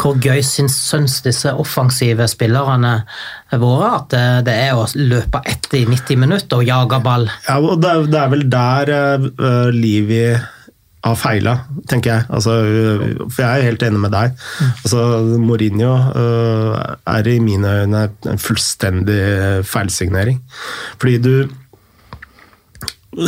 [0.02, 2.94] Hvor gøy syns, syns disse offensive spillerne
[3.61, 7.28] våre at det, det er å løpe etter i 90 minutter og jage ball?
[7.46, 8.92] ja, og det, er, det er vel der
[9.38, 10.24] uh, Livi
[11.02, 11.57] har feila,
[11.90, 12.26] tenker jeg.
[12.31, 12.52] Altså,
[13.26, 14.37] for jeg er helt enig med deg.
[14.85, 15.00] Altså,
[15.42, 16.76] Mourinho uh,
[17.11, 20.38] er i mine øyne en fullstendig feilsignering.
[21.02, 21.35] Fordi du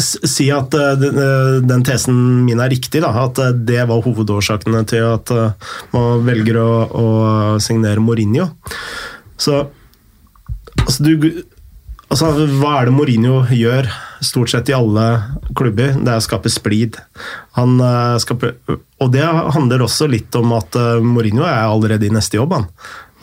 [0.00, 2.16] Si at øh, den, øh, tesen
[2.46, 5.32] min er riktig, da, at øh, det var hovedårsakene til at
[5.92, 7.06] man velger å, å
[7.60, 8.48] signere Mourinho.
[9.36, 9.66] Så
[10.86, 11.28] altså, du,
[12.08, 13.90] altså, hva er det Mourinho gjør
[14.24, 15.06] stort sett i alle
[15.56, 15.94] klubber?
[15.98, 16.98] Det er å skape splid.
[17.58, 22.14] Han eh, skaper, og det handler også litt om at eh, Mourinho er allerede i
[22.14, 22.56] neste jobb.
[22.56, 22.70] Han.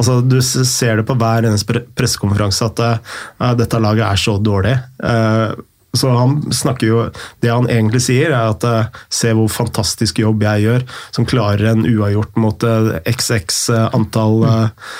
[0.01, 4.73] Altså, du ser det på hver eneste pressekonferanse at uh, dette laget er så dårlig.
[5.05, 5.51] Eh,
[5.93, 6.99] så han snakker jo
[7.43, 11.73] Det han egentlig sier, er at eh, se hvor fantastisk jobb jeg gjør, som klarer
[11.73, 14.91] en uavgjort mot eh, XX eh, antall eh,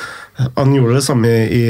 [0.57, 1.63] Han gjorde det samme i,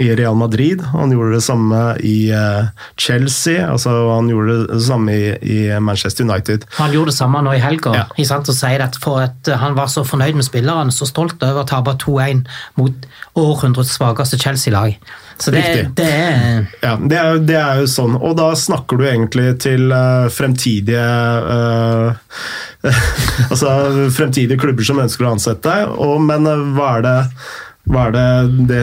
[0.00, 5.12] i Real Madrid, han gjorde det samme i eh, Chelsea, altså han gjorde det samme
[5.12, 6.64] i, i Manchester United.
[6.78, 7.92] Han gjorde det samme nå i helga.
[7.98, 8.04] Ja.
[8.16, 11.42] ikke sant, og sier at for at han var så fornøyd med spilleren, så stolt
[11.44, 12.46] over å tape 2-1
[12.80, 14.96] mot århundrets svakeste Chelsea-lag.
[15.36, 15.62] Så det,
[15.98, 18.16] det er Ja, det er, det er jo sånn.
[18.16, 22.14] Og da snakker du egentlig til uh, fremtidige uh,
[23.50, 27.18] Altså fremtidige klubber som ønsker å ansette deg, og, men uh, hva er det
[27.90, 28.26] hva er det,
[28.70, 28.82] det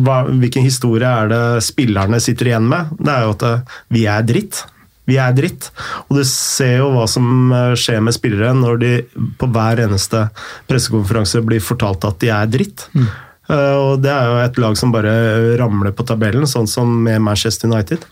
[0.00, 2.94] hva, Hvilken historie er det spillerne sitter igjen med?
[2.96, 4.62] Det er jo at eh, vi er dritt.
[5.08, 5.68] Vi er dritt.
[6.08, 8.92] Og du ser jo hva som eh, skjer med spillere når de
[9.38, 10.24] på hver eneste
[10.70, 12.86] pressekonferanse blir fortalt at de er dritt.
[12.96, 13.12] Eh,
[13.52, 15.12] Og det er jo et lag som bare
[15.60, 18.06] ramler på tabellen, sånn som med Manchester United.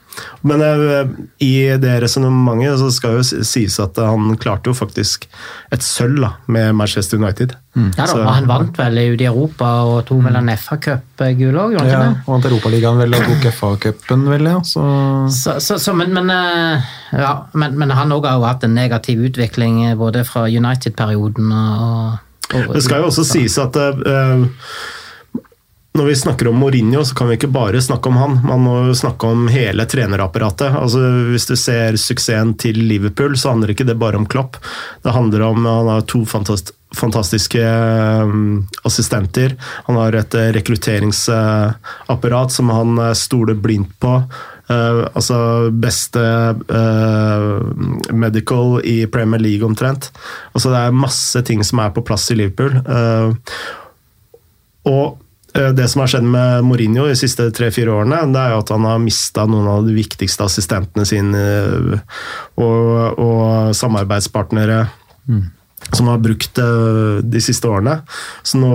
[0.44, 1.09] Men eh,
[1.46, 5.24] i det resonnementet så skal jo sies at han klarte jo faktisk
[5.72, 7.55] et sølv da, med Manchester United.
[7.76, 11.76] Ja da, Så- Han vant vel ute i Europa og tok vel en FA-cup-gull òg,
[11.79, 12.16] Ja, og?
[12.26, 14.61] Vant Europaligaen vel og tok FA-cupen, vel, ja.
[14.66, 14.83] Så
[15.31, 16.83] Så, så, så, men, men, eh,
[17.16, 21.53] ja, men, men han òg har jo hatt en negativ utvikling eh, både fra United-perioden
[21.55, 22.18] og,
[22.50, 24.44] og Det skal jo også sies at eh,
[25.98, 28.37] når vi snakker om Mourinho, så kan vi ikke bare snakke om han.
[28.46, 30.70] Man må snakke om hele trenerapparatet.
[30.79, 31.00] Altså,
[31.33, 34.57] hvis du ser suksessen til Liverpool, så handler ikke det bare om Klopp.
[35.03, 38.29] Det handler om Han har to fantast fantastiske eh,
[38.83, 39.57] assistenter.
[39.87, 44.24] Han har et eh, rekrutteringsapparat som han eh, stoler blindt på.
[44.70, 47.59] Uh, altså beste uh,
[48.14, 50.12] medical i Premier League omtrent.
[50.55, 52.79] Altså det er masse ting som er på plass i Liverpool.
[52.87, 53.35] Uh,
[54.87, 55.18] og
[55.52, 58.86] det som har skjedd med Mourinho de siste tre-fire årene, det er jo at han
[58.86, 62.20] har mista noen av de viktigste assistentene sine eh,
[62.60, 64.84] og, og samarbeidspartnere.
[65.90, 68.00] Som har brukt eh, de siste årene.
[68.46, 68.72] Så nå,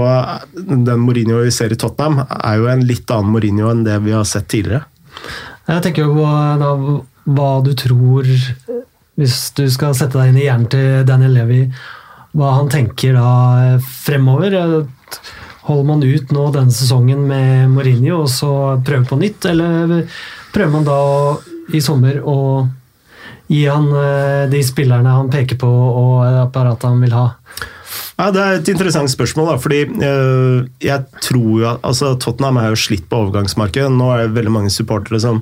[0.56, 4.16] den Mourinho vi ser i Tottenham, er jo en litt annen Mourinho enn det vi
[4.16, 4.84] har sett tidligere.
[5.70, 6.26] Jeg tenker jo på
[6.62, 6.72] da,
[7.26, 8.28] hva du tror
[9.16, 11.62] Hvis du skal sette deg inn i hjernen til Daniel Levy,
[12.36, 14.58] hva han tenker da fremover.
[15.66, 18.52] Holder man ut nå denne sesongen med Mourinho og så
[18.86, 20.04] prøver på nytt, eller
[20.54, 21.00] prøver man da
[21.74, 22.40] i sommer å
[23.50, 27.26] gi han eh, de spillerne han peker på og apparatet han vil ha?
[28.16, 32.62] Ja, Det er et interessant spørsmål, da, fordi øh, jeg tror jo at altså, Tottenham
[32.62, 33.90] er jo slitt på overgangsmarkedet.
[33.92, 35.42] Nå er det veldig mange supportere som,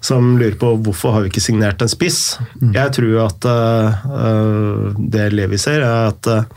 [0.00, 2.38] som lurer på hvorfor har vi ikke signert en spiss.
[2.62, 6.48] Jeg tror jo at øh, det Levi ser, er at øh,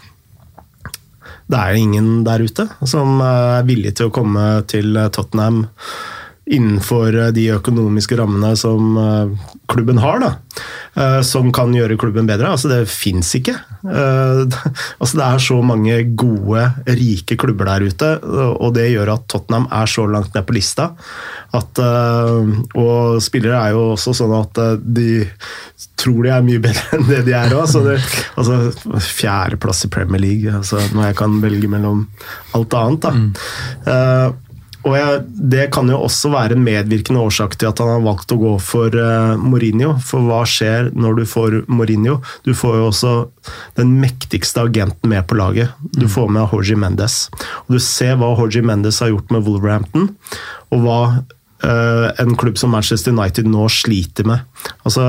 [1.51, 5.65] det er ingen der ute som er villig til å komme til Tottenham
[6.45, 10.31] innenfor eh, de økonomiske rammene som eh, klubben har, da,
[10.95, 12.49] eh, som kan gjøre klubben bedre.
[12.51, 13.57] Altså, det fins ikke.
[15.01, 18.09] Altså, det er så mange gode, rike klubber der ute,
[18.61, 20.91] og det gjør at Tottenham er så langt ned på lista.
[21.57, 25.23] At, og spillere er jo også sånn at de
[25.97, 27.73] tror de er mye bedre enn det de er òg.
[28.37, 28.59] Altså,
[29.01, 32.05] Fjerdeplass i Premier League, altså, når jeg kan velge mellom
[32.57, 33.09] alt annet.
[33.09, 33.15] da.
[33.17, 34.40] Mm.
[34.87, 38.33] Og jeg, Det kan jo også være en medvirkende årsak til at han har valgt
[38.33, 39.93] å gå for uh, Mourinho.
[40.05, 42.19] For hva skjer når du får Mourinho?
[42.47, 43.13] Du får jo også
[43.79, 45.75] den mektigste agenten med på laget.
[45.93, 46.13] Du mm.
[46.15, 47.19] får med Jorgi Mendes.
[47.67, 50.09] Og Du ser hva Jorgi Mendes har gjort med Wolverhampton,
[50.71, 51.01] og hva
[51.61, 54.45] en klubb som Manchester United nå sliter med.
[54.81, 55.03] Altså,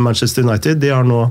[0.00, 1.22] Manchester United de har nå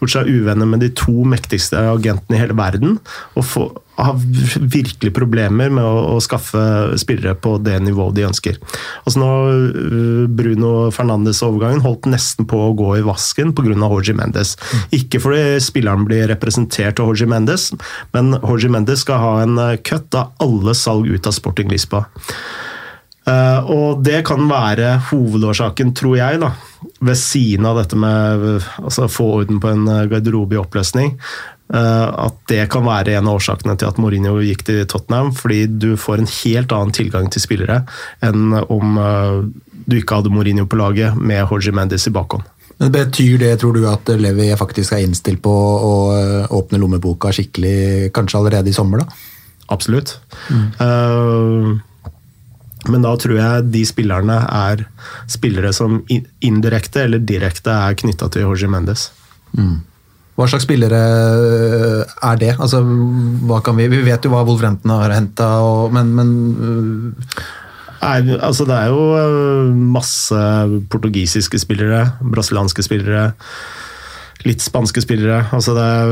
[0.00, 2.98] gjort seg uvenner med de to mektigste agentene i hele verden.
[3.38, 4.16] og har
[4.60, 6.60] virkelig problemer med å, å, skaffe
[7.00, 8.58] spillere på det nivået de ønsker.
[9.06, 9.30] Altså nå,
[9.72, 13.64] uh, Bruno Fernandes-overgangen holdt nesten på å gå i vasken pga.
[13.86, 14.54] Horgi Mendes.
[14.94, 17.70] Ikke fordi spilleren blir representert av Horgi Mendes,
[18.12, 22.04] men Horgi Mendes skal ha en uh, cut av alle salg ut av Sporting Lisboa.
[23.26, 26.52] Uh, og det kan være hovedårsaken, tror jeg, da,
[27.02, 28.46] ved siden av dette med
[28.78, 31.16] altså, få orden på en garderobe i oppløsning.
[31.66, 35.32] Uh, at det kan være en av årsakene til at Mourinho gikk til Tottenham.
[35.34, 37.82] Fordi du får en helt annen tilgang til spillere
[38.22, 39.00] enn om
[39.86, 42.46] du ikke hadde Mourinho på laget med Jorge Mendes i bakhånd.
[42.78, 45.92] Men Betyr det, tror du, at Levi faktisk er innstilt på å
[46.54, 49.02] åpne lommeboka skikkelig kanskje allerede i sommer?
[49.02, 49.34] da?
[49.72, 50.18] Absolutt.
[50.50, 50.66] Mm.
[50.78, 51.78] Uh,
[52.92, 54.86] men da tror jeg de spillerne er
[55.30, 56.00] spillere som
[56.44, 59.10] indirekte eller direkte er knytta til Jorge Mendes.
[59.56, 59.80] Mm.
[60.36, 60.98] Hva slags spillere
[62.04, 62.52] er det?
[62.60, 65.48] Altså, vi, vi, vet jo hva Wolverhampton har henta,
[65.94, 67.38] men, men øh,
[68.06, 70.36] Nei, altså det er jo øh, masse
[70.92, 73.30] portugisiske spillere, brasilianske spillere,
[74.46, 75.46] litt spanske spillere.
[75.56, 76.04] Altså det er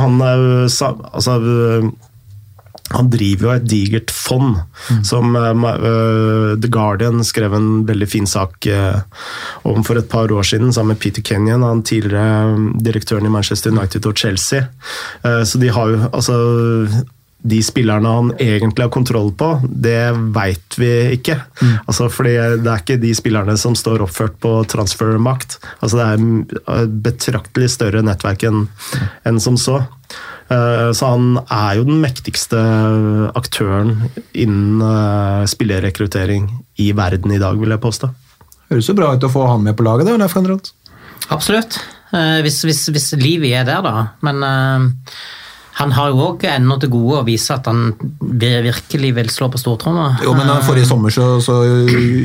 [0.00, 0.44] Han er
[1.12, 1.34] altså
[2.90, 4.56] han driver jo et digert fond,
[4.90, 5.02] mm.
[5.06, 8.98] som uh, The Guardian skrev en veldig fin sak uh,
[9.68, 13.74] om for et par år siden, sammen med Peter Kenyon, han tidligere direktøren i Manchester
[13.74, 14.66] United og Chelsea.
[15.22, 16.36] Uh, så de har jo altså
[17.40, 21.38] de spillerne han egentlig har kontroll på, det veit vi ikke.
[21.62, 21.76] Mm.
[21.86, 25.56] Altså, fordi det er ikke de spillerne som står oppført på transfermakt.
[25.80, 28.66] Altså, det er et betraktelig større nettverk enn
[29.28, 29.80] en som så.
[30.50, 32.58] Eh, så han er jo den mektigste
[33.38, 33.94] aktøren
[34.34, 36.48] innen eh, spillerrekruttering
[36.82, 38.10] i verden i dag, vil jeg påstå.
[38.70, 40.72] Høres jo bra ut å få han med på laget, da, Leif Konrad?
[41.30, 41.78] Absolutt.
[42.10, 44.08] Eh, hvis, hvis, hvis Livi er der, da.
[44.26, 45.12] Men uh,
[45.78, 49.60] han har jo òg ennå til gode å vise at han virkelig vil slå på
[49.60, 50.16] stortromma.
[50.26, 51.60] Jo, men forrige sommer så, så,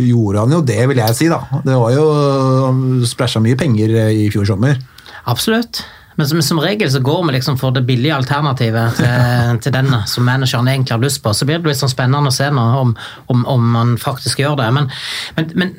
[0.10, 1.44] gjorde han jo det, vil jeg si, da.
[1.62, 4.82] Det var jo Splæsja mye penger i fjor sommer.
[5.30, 5.84] Absolutt.
[6.16, 9.92] Men som, som, regel så går vi liksom for det billige alternativet til, til den
[10.08, 11.34] som manageren egentlig har lyst på.
[11.34, 12.96] Så blir det litt sånn spennende å se nå om,
[13.34, 14.70] om, om man faktisk gjør det.
[14.78, 14.90] Men,
[15.36, 15.76] men, men,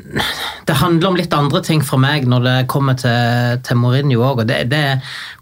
[0.68, 4.44] det handler om litt andre ting for meg når det kommer til, til Mourinho òg.
[4.44, 4.85] Og det, det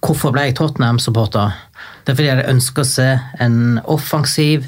[0.05, 1.59] hvorfor ble jeg Tottenham-supporter?
[2.05, 3.11] Det er fordi jeg ønsker å se
[3.43, 4.67] en offensiv,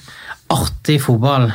[0.52, 1.50] artig fotball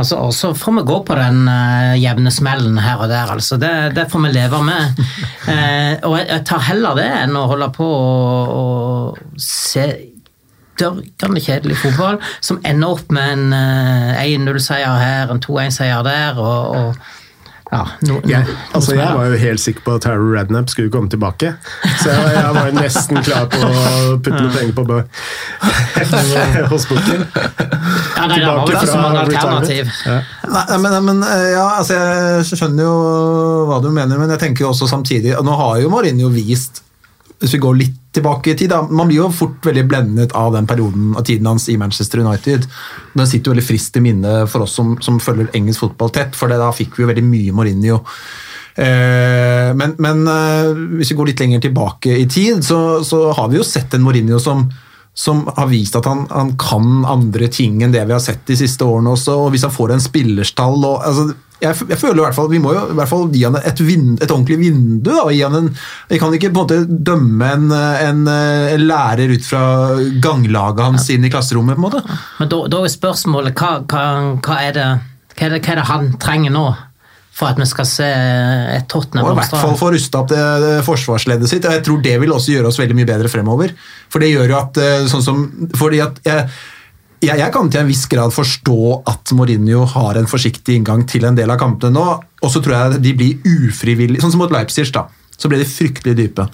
[0.00, 3.58] Altså, og så får vi gå på den uh, jevne smellen her og der, altså.
[3.60, 5.02] Det, det får vi leve med.
[5.48, 8.64] uh, og jeg, jeg, tar heller det enn å holde på å
[9.40, 9.86] se
[10.80, 16.40] dørgende kjedelig fotball som ender opp med en uh, eh, 1-0-seier her, en 2-1-seier der.
[16.40, 17.19] og, og
[17.70, 20.90] ja, no, no, jeg, altså jeg var jo helt sikker på at Harry Radnap skulle
[20.90, 21.52] komme tilbake.
[22.02, 24.86] Så jeg, jeg var nesten klar på å putte noen penger på
[26.72, 27.22] hos Booker.
[27.30, 29.94] Ja, nei, det var jo så mange alternativ.
[30.02, 30.18] Ja.
[30.50, 32.94] Nei, men, men, eh, ja, altså jeg skjønner jo
[33.70, 36.82] hva du mener, men jeg tenker jo også samtidig Nå har jo Marinho vist
[37.40, 40.52] hvis vi går litt tilbake i tid da, Man blir jo fort veldig blendet av
[40.56, 42.66] den perioden av tiden hans i Manchester United.
[43.14, 46.38] Den sitter jo veldig frist i minne for oss som, som følger engelsk fotball tett,
[46.38, 48.00] for da fikk vi jo veldig mye Mourinho.
[48.74, 53.50] Eh, men, men eh, hvis vi går litt lenger tilbake i tid, så, så har
[53.50, 54.66] vi jo sett en Mourinho som,
[55.14, 58.56] som har vist at han, han, kan andre ting enn det vi har sett de
[58.56, 59.36] siste årene også.
[59.44, 62.60] og Hvis han får en spillerstall og, altså, jeg, jeg, føler i hvert fall Vi
[62.62, 65.10] må jo i hvert fall gi han et, vind, et ordentlig vindu.
[65.10, 65.70] Da, gi han en,
[66.08, 66.78] Vi kan ikke på en måte
[67.10, 69.64] dømme en, en, en lærer ut fra
[70.24, 71.76] ganglaget hans inn i klasserommet.
[71.76, 72.20] på en måte.
[72.38, 74.04] Men da, da er spørsmålet hva, hva,
[74.40, 74.88] hva, er det,
[75.34, 76.64] hva, er det, hva, er det, han trenger nå?
[77.40, 78.06] For at vi skal se
[78.76, 81.64] et Tottenham Og i hvert fall få rusta opp det, det forsvarsleddet sitt.
[81.64, 83.72] Jeg tror det vil også gjøre oss veldig mye bedre fremover.
[84.12, 85.40] For det gjør jo at eh, sånn som
[85.80, 86.46] Fordi at jeg,
[87.24, 88.78] jeg, jeg kan til en viss grad forstå
[89.12, 92.06] at Mourinho har en forsiktig inngang til en del av kampene nå,
[92.40, 95.06] og så tror jeg de blir ufrivillig Sånn som mot Leipzig, da.
[95.40, 96.46] Så ble de fryktelig dype.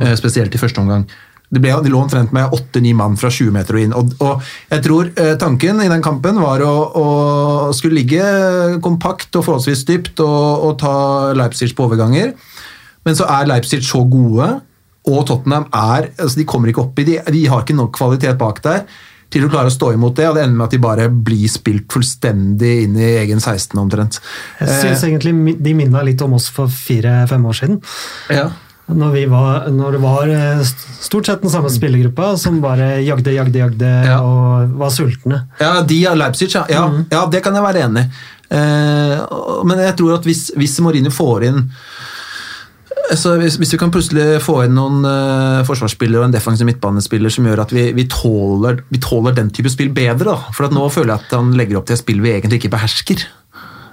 [0.00, 1.04] eh, Spesielt i første omgang.
[1.50, 3.94] Det ble, de lå omtrent med åtte-ni mann fra 20 meter og inn.
[3.96, 7.06] Og, og jeg tror eh, tanken i den kampen var å, å
[7.74, 8.22] skulle ligge
[8.84, 10.94] kompakt og forholdsvis dypt og, og ta
[11.34, 12.36] Leipzig på overganger.
[13.06, 14.52] Men så er Leipzig så gode,
[15.10, 18.38] og Tottenham er altså De kommer ikke opp i de, de har ikke nok kvalitet
[18.38, 18.84] bak der
[19.30, 21.46] til å klare å stå imot det, og det ender med at de bare blir
[21.50, 24.18] spilt fullstendig inn i egen 16 omtrent.
[24.58, 27.78] Jeg syns egentlig de minna litt om oss for fire-fem år siden.
[28.34, 28.48] Ja.
[28.90, 30.62] Når, vi var, når det var eh,
[31.00, 34.20] stort sett den samme spillergruppa som bare jagde, jagde, jagde Ja.
[34.24, 35.44] og var sultne.
[35.60, 36.66] Ja, de av Leipzig, ja.
[36.72, 38.22] Ja, ja det kan jeg være enig i.
[38.50, 39.18] Eh,
[39.64, 41.68] men jeg tror at hvis, hvis Mourinho får inn
[43.16, 47.32] så hvis, hvis vi kan plutselig få inn noen uh, forsvarsspillere og en defensiv midtbanespiller
[47.32, 50.54] som gjør at vi, vi, tåler, vi tåler den type spill bedre, da.
[50.54, 52.72] For at nå føler jeg at han legger opp til et spill vi egentlig ikke
[52.76, 53.24] behersker.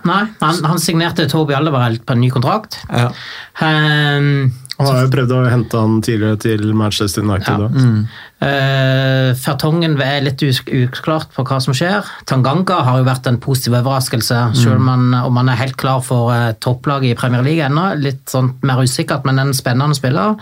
[0.08, 2.80] Nei, han, han signerte Toby Alderweireld på en ny kontrakt.
[2.92, 3.10] Ja.
[3.58, 7.64] Um, Han har jo prøvd å hente han tidligere til Manchester United.
[7.64, 7.70] Ja.
[7.74, 8.02] Mm.
[8.38, 12.06] Uh, Fertongen er litt uklart på hva som skjer.
[12.30, 16.04] Tanganga har jo vært en positiv overraskelse, selv om han, om han er helt klar
[16.06, 17.90] for uh, topplaget i Premier League ennå.
[17.98, 20.38] Litt sånn mer usikkert, men en spennende spiller.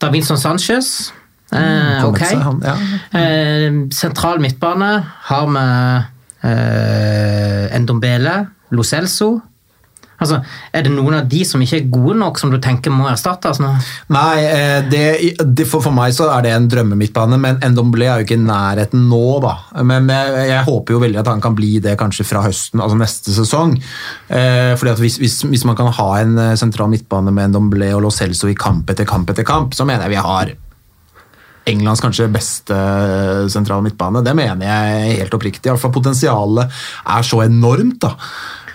[0.00, 1.12] Davinson Sanchez.
[1.52, 2.22] Uh, ok.
[2.24, 2.72] seg, han, ja.
[3.14, 4.88] uh, sentral midtbane
[5.28, 5.66] har vi
[6.48, 8.38] uh, Endombele,
[8.74, 9.36] Lo Celso.
[10.16, 10.40] Altså,
[10.72, 13.60] er det noen av de som ikke er gode nok, som du tenker må erstattes
[13.62, 13.72] nå?
[14.14, 15.04] Nei, eh, det,
[15.44, 18.44] det, for, for meg så er det en drømmemidtbane, men Ndomblé er jo ikke i
[18.46, 19.54] nærheten nå, da.
[19.86, 23.00] Men jeg, jeg håper jo veldig at han kan bli det kanskje fra høsten, altså
[23.00, 23.76] neste sesong.
[24.28, 27.92] Eh, fordi at hvis, hvis, hvis man kan ha en eh, sentral midtbane med Ndomblé
[27.96, 30.56] og Lo Celso i kamp etter kamp etter kamp, så mener jeg vi har
[31.66, 32.76] Englands kanskje beste
[33.50, 34.22] sentrale midtbane.
[34.22, 35.66] Det mener jeg helt oppriktig.
[35.66, 36.70] I hvert fall Potensialet
[37.16, 38.12] er så enormt, da.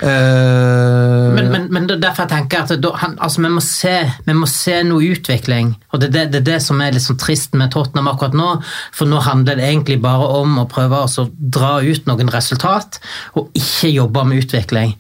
[0.02, 3.62] Eh, Men, men, men det er derfor jeg tenker at da, han, altså, vi, må
[3.64, 3.94] se,
[4.28, 5.74] vi må se noe utvikling.
[5.94, 8.50] Og det er det, det, det som er litt sånn trist med Tottenham akkurat nå.
[8.96, 13.00] For nå handler det egentlig bare om å prøve å dra ut noen resultat,
[13.40, 14.96] og ikke jobbe med utvikling.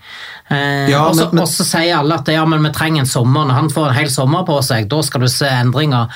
[0.51, 1.15] Eh, Ja, og
[1.47, 3.45] så- sier alle at ja, men vi trenger en sommer.
[3.47, 6.09] Når han får en hel sommer på seg, da skal du se endringer.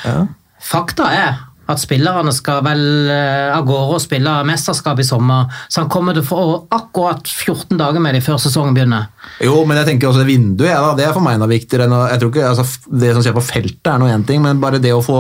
[0.65, 1.35] Fakta er
[1.71, 6.15] at spillerne skal vel eh, av gårde og spille mesterskap i sommer, så han kommer
[6.15, 6.41] til å få
[6.75, 9.09] akkurat 14 dager med det før sesongen begynner.
[9.41, 11.87] Jo, men jeg tenker også det vinduet, ja, da, det er for meg noe viktigere
[11.87, 14.61] enn jeg tror ikke, altså, Det som skjer på feltet er noe én ting, men
[14.61, 15.19] bare det å få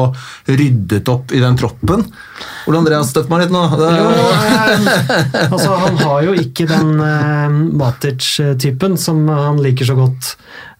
[0.51, 2.05] ryddet opp i den troppen
[2.69, 3.63] Ole Andreas, støtt meg litt nå.
[3.77, 9.97] Det, Jo, eh, altså, han har jo ikke den uh, Matic-typen som han liker så
[9.97, 10.33] godt.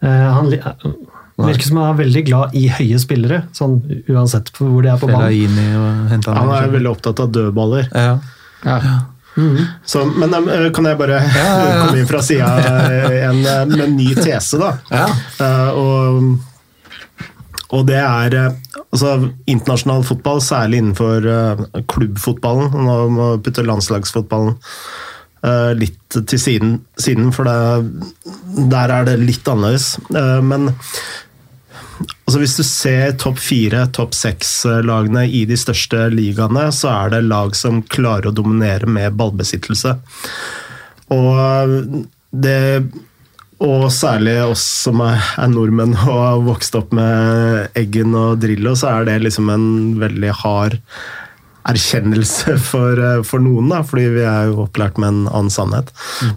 [0.04, 0.50] Uh, han
[1.38, 3.78] li- virker som han er veldig glad i høye spillere, sånn
[4.14, 6.24] uansett hvor de er på banen.
[6.28, 7.90] Han er veldig opptatt av dødballer.
[8.64, 8.80] ja.
[9.84, 11.18] Så, men eh, kan jeg bare
[11.84, 12.48] komme inn fra sida
[13.12, 14.70] eh, med en ny tese, da?
[14.96, 15.08] Ja.
[15.44, 16.38] Eh, og,
[17.76, 19.12] og det er eh, altså,
[19.52, 22.72] internasjonal fotball, særlig innenfor eh, klubbfotballen.
[22.88, 24.56] Nå må vi putte landslagsfotballen
[25.44, 27.60] eh, litt til siden, siden for det,
[28.72, 29.98] der er det litt annerledes.
[30.16, 30.72] Eh, men
[32.00, 37.26] altså, hvis du ser topp fire, topp seks-lagene i de største ligaene, så er det
[37.30, 39.98] lag som klarer å dominere med ballbesittelse.
[41.16, 42.62] Og det
[43.64, 48.98] og særlig oss som er nordmenn og har vokst opp med Eggen og Drillo, så
[48.98, 49.70] er det liksom en
[50.02, 50.80] veldig hard
[51.70, 55.92] erkjennelse for, eh, for noen, da, fordi vi er jo opplært med en annen sannhet.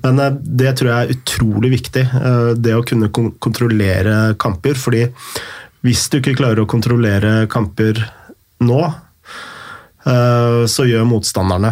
[0.04, 4.78] Men eh, det tror jeg er utrolig viktig, eh, det å kunne kontrollere kamper.
[4.78, 5.06] fordi
[5.86, 8.00] hvis du ikke klarer å kontrollere kamper
[8.66, 8.80] nå,
[10.08, 11.68] så gjør motstanderne.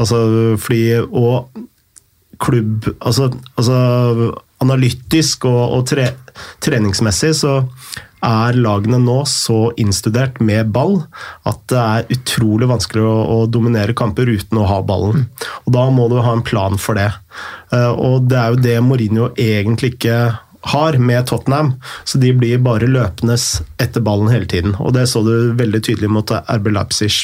[0.00, 0.18] Altså,
[0.58, 1.50] fordi, og
[2.40, 3.28] klubb Altså,
[3.58, 3.76] altså
[4.64, 6.08] analytisk og, og tre,
[6.64, 7.58] treningsmessig så
[8.24, 11.02] er lagene nå så innstudert med ball
[11.48, 15.26] at det er utrolig vanskelig å, å dominere kamper uten å ha ballen.
[15.66, 17.10] Og Da må du ha en plan for det.
[17.72, 20.18] Eh, Og det er jo det Mourinho egentlig ikke
[20.66, 23.36] har med Tottenham, så de blir bare løpende
[23.78, 24.74] etter ballen hele tiden.
[24.82, 27.20] Og det så du veldig tydelig mot RB Leipzig.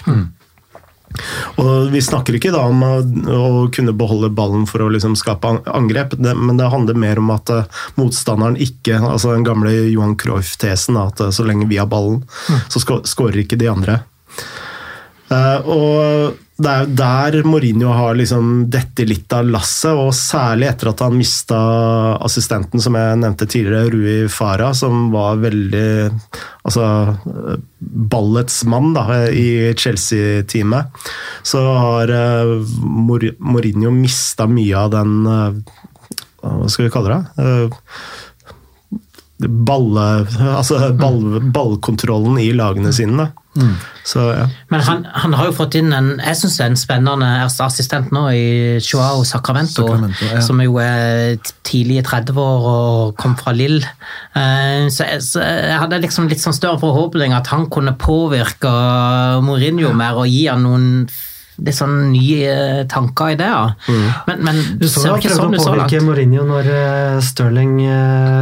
[1.60, 3.42] Og Vi snakker ikke da om å,
[3.74, 7.80] kunne beholde ballen for å liksom skape angrep, men det handler mer om at eh,
[8.00, 12.22] motstanderen ikke altså Den gamle Johan Cruyff-tesen at eh, så lenge vi har ballen,
[12.72, 14.00] så skårer ikke de andre.
[15.32, 20.68] Eh, og det er jo der Mourinho har liksom dette litt av lasset, og særlig
[20.70, 21.58] etter at han mista
[22.22, 25.88] assistenten som jeg nevnte tidligere, Rui Farah, som var veldig
[26.62, 26.86] altså,
[27.80, 31.04] ballets mann da, i Chelsea-teamet.
[31.46, 35.78] Så har eh, Mourinho mista mye av den eh,
[36.42, 37.46] Hva skal vi kalle det?
[37.46, 37.78] Eh,
[39.42, 40.08] balle,
[40.54, 43.24] altså ball, ballkontrollen i lagene sine.
[43.24, 43.41] Da.
[44.04, 44.46] Så ja.
[44.72, 47.28] Men han, han har jo fått inn en jeg synes det er en spennende
[47.66, 48.46] assistent nå i
[48.82, 50.40] Chuao Sacramento, Sacramento, ja.
[50.42, 51.36] som jo er
[51.68, 53.78] tidlig i 30-år og kom fra Lill.
[54.34, 58.72] Eh, Så, så jeg hadde liksom litt sånn større forhåpning at han kunne påvirke
[59.44, 60.88] Mourinho mer og gi han noen
[61.62, 63.74] litt sånn nye tanker og ideer.
[64.28, 65.88] Men, men Du så ser jo prøvde sånn å ut så langt.
[65.88, 66.70] påvirke Mourinho når
[67.22, 68.40] Stirling Sterling eh,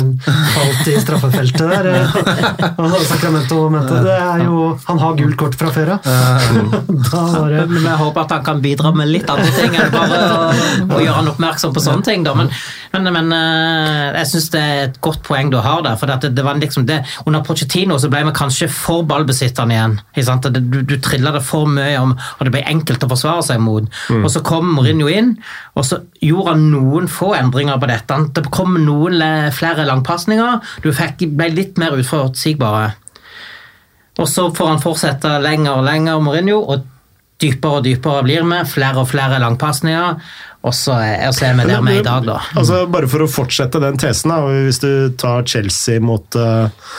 [0.55, 1.87] falt i straffefeltet der.
[1.87, 6.07] eh, og Sacramento mente det er jo Han har gult kort fra før av.
[6.07, 7.65] Ja.
[7.71, 10.51] Men jeg håper at han kan bidra med litt andre ting enn bare å,
[10.97, 12.25] å gjøre han oppmerksom på sånne ting.
[12.27, 12.35] Da.
[12.39, 12.51] Men,
[12.91, 15.99] men, men eh, jeg syns det er et godt poeng du har der.
[16.01, 19.97] For det, det var liksom det, under Pochettino så ble vi kanskje for ballbesitterne igjen.
[20.59, 23.87] Du, du trilla det for mye, om, og det ble enkelt å forsvare seg mot.
[24.19, 25.37] Og så kom Mourinho inn,
[25.79, 28.21] og så gjorde han noen få endringer på dette.
[28.37, 29.23] Det kom noen
[29.55, 30.75] flere langpasninger.
[30.83, 32.91] Du fikk, ble litt mer utforutsigbare.
[34.21, 36.89] Og så får han fortsette lenger og lenger, Mourinho, og
[37.41, 38.61] dypere og dypere blir vi.
[38.69, 40.19] Flere og flere langpasninger.
[40.61, 42.37] Og så er, vi der vi er i dag, da.
[42.59, 46.91] Altså, bare for å fortsette den tesen, da, hvis du tar Chelsea mot, eh,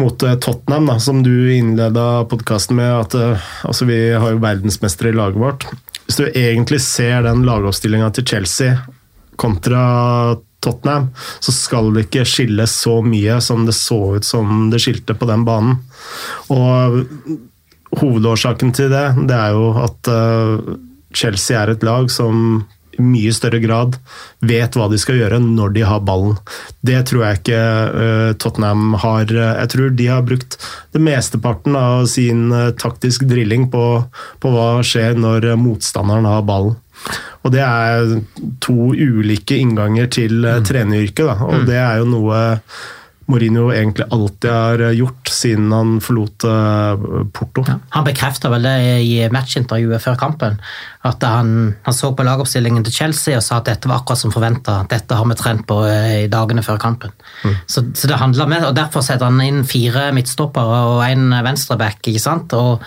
[0.00, 4.42] mot eh, Tottenham, da, som du innleda podkasten med, at eh, altså, vi har jo
[4.44, 5.64] verdensmestere i laget vårt.
[6.04, 8.76] Hvis du egentlig ser den lagoppstillinga til Chelsea
[9.40, 11.08] kontra Tottenham,
[11.40, 15.30] så skal det ikke skille så mye som det så ut som det skilte på
[15.30, 15.80] den banen.
[16.52, 17.00] Og
[17.96, 20.12] hovedårsaken til det, det er jo at
[21.16, 22.62] Chelsea er et lag som
[22.98, 23.96] i mye større grad
[24.44, 26.36] vet hva de skal gjøre når de har ballen.
[26.84, 27.60] Det tror jeg ikke
[28.04, 29.30] eh, Tottenham har.
[29.30, 30.58] Jeg tror de har brukt
[30.92, 33.86] det mesteparten av sin eh, taktisk drilling på,
[34.42, 36.76] på hva skjer når motstanderen har ballen.
[37.40, 38.18] Og det er
[38.60, 42.40] to ulike innganger til uh, treneryrket, og det er jo noe
[43.30, 46.44] Mourinho egentlig alltid har gjort siden han forlot
[47.32, 47.62] Porto.
[47.62, 47.64] Porto.
[47.94, 48.74] Han bekrefta vel det
[49.06, 50.58] i matchintervjuet før kampen.
[51.06, 51.52] At han,
[51.86, 54.80] han så på lagoppstillingen til Chelsea og sa at dette var akkurat som forventa.
[54.90, 57.14] Dette har vi trent på eh, i dagene før kampen.
[57.66, 62.02] Så, så det handler med, og Derfor setter han inn fire midtstoppere og en venstreback.
[62.10, 62.52] ikke sant?
[62.58, 62.84] Og,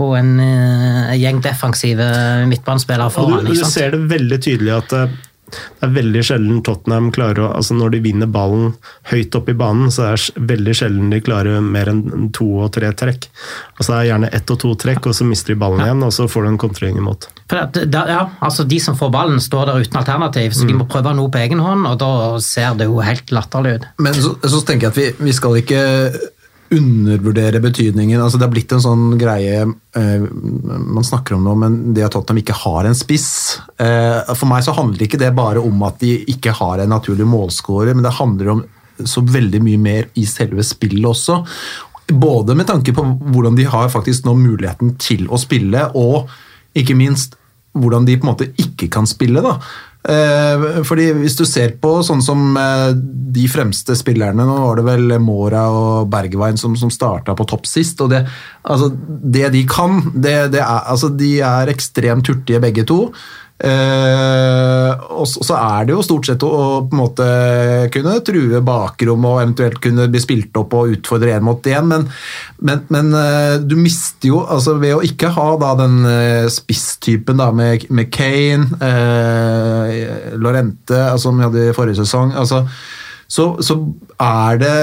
[0.00, 2.06] og en eh, gjeng defensive
[2.48, 3.44] midtbanespillere Og foran.
[3.44, 5.18] du, du ser det veldig tydelig at eh,
[5.50, 8.74] det er veldig sjelden Tottenham klarer å altså Når de vinner ballen
[9.10, 12.72] høyt opp i banen, så er det veldig sjelden de klarer mer enn to og
[12.76, 13.28] tre trekk.
[13.76, 16.14] Altså Det er gjerne ett og to trekk, og så mister de ballen igjen, og
[16.14, 17.28] så får du en kontring imot.
[17.50, 20.76] For at, da, ja, altså De som får ballen, står der uten alternativ, så de
[20.76, 22.12] må prøve noe på egen hånd, og da
[22.44, 23.88] ser det jo helt latterlig ut.
[24.02, 25.80] Men så, så tenker jeg at vi, vi skal ikke
[26.70, 28.20] undervurdere betydningen.
[28.20, 32.14] altså Det har blitt en sånn greie eh, man snakker om nå, men det at
[32.14, 35.98] Tottenham ikke har en spiss eh, For meg så handler ikke det bare om at
[36.02, 38.62] de ikke har en naturlig målscorer, men det handler om
[39.00, 41.40] så veldig mye mer i selve spillet også.
[42.10, 46.30] Både med tanke på hvordan de har faktisk nå muligheten til å spille, og
[46.76, 47.38] ikke minst
[47.72, 49.42] hvordan de på en måte ikke kan spille.
[49.42, 49.56] da.
[50.00, 54.84] Eh, fordi Hvis du ser på sånn som eh, de fremste spillerne Nå var det
[54.86, 58.00] vel Mora og Bergwijn som, som starta på topp sist.
[58.00, 58.22] og Det,
[58.64, 63.10] altså, det de kan, det, det er, altså, de er ekstremt hurtige begge to.
[63.60, 67.26] Eh, og så er det jo stort sett å, å på en måte
[67.92, 72.06] kunne true bakrom og eventuelt kunne bli spilt opp og utfordre én mot én, men,
[72.64, 77.40] men, men eh, du mister jo altså Ved å ikke ha da den eh, spisstypen
[77.42, 82.64] da med, med Kane, eh, Lorente, altså, som vi hadde i forrige sesong, altså,
[83.30, 83.76] så, så
[84.24, 84.76] er det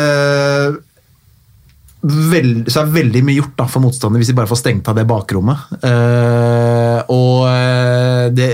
[2.08, 4.96] Veld, så er veldig mye gjort da, for motstander hvis de bare får stengt av
[4.96, 5.64] det bakrommet.
[5.82, 6.67] Eh,
[7.14, 8.50] og eh, det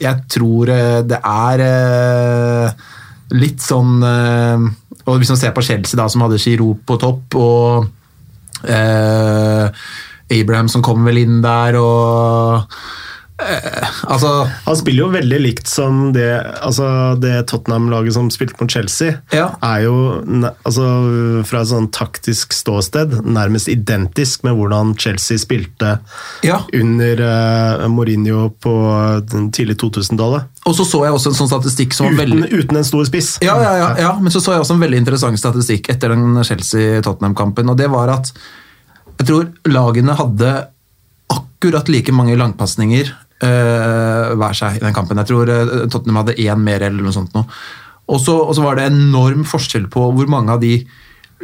[0.00, 2.84] Jeg tror eh, det er eh,
[3.36, 7.86] litt sånn Og hvis man ser på Chelsea, da, som hadde Giroud på topp, og
[10.26, 12.66] Abraham som kom vel inn der, og
[13.42, 14.30] eh, Altså
[14.64, 16.28] Han spiller jo veldig likt som det,
[16.64, 16.86] altså
[17.20, 19.18] det Tottenham-laget som spilte mot Chelsea.
[19.34, 19.50] Ja.
[19.64, 19.94] er jo
[20.64, 20.86] altså,
[21.48, 25.96] fra et sånn taktisk ståsted nærmest identisk med hvordan Chelsea spilte
[26.46, 26.60] Ja.
[26.74, 28.74] under uh, Mourinho på
[29.30, 30.46] den tidlig 2000-tallet.
[30.66, 33.04] Og så så jeg også en sånn statistikk som var Uten, veldig uten en stor
[33.08, 33.34] spiss.
[33.44, 36.40] Ja, ja, ja, ja, men så så jeg også en veldig interessant statistikk etter den
[36.44, 38.32] Chelsea-Tottenham-kampen, og det var at
[39.16, 40.50] jeg tror lagene hadde
[41.32, 43.08] akkurat like mange langpasninger
[43.40, 45.18] hver seg i den kampen.
[45.20, 47.34] Jeg tror eh, Tottenham hadde én mer eller noe sånt.
[47.36, 47.44] Nå.
[48.06, 50.78] Og så var det enorm forskjell på hvor mange av de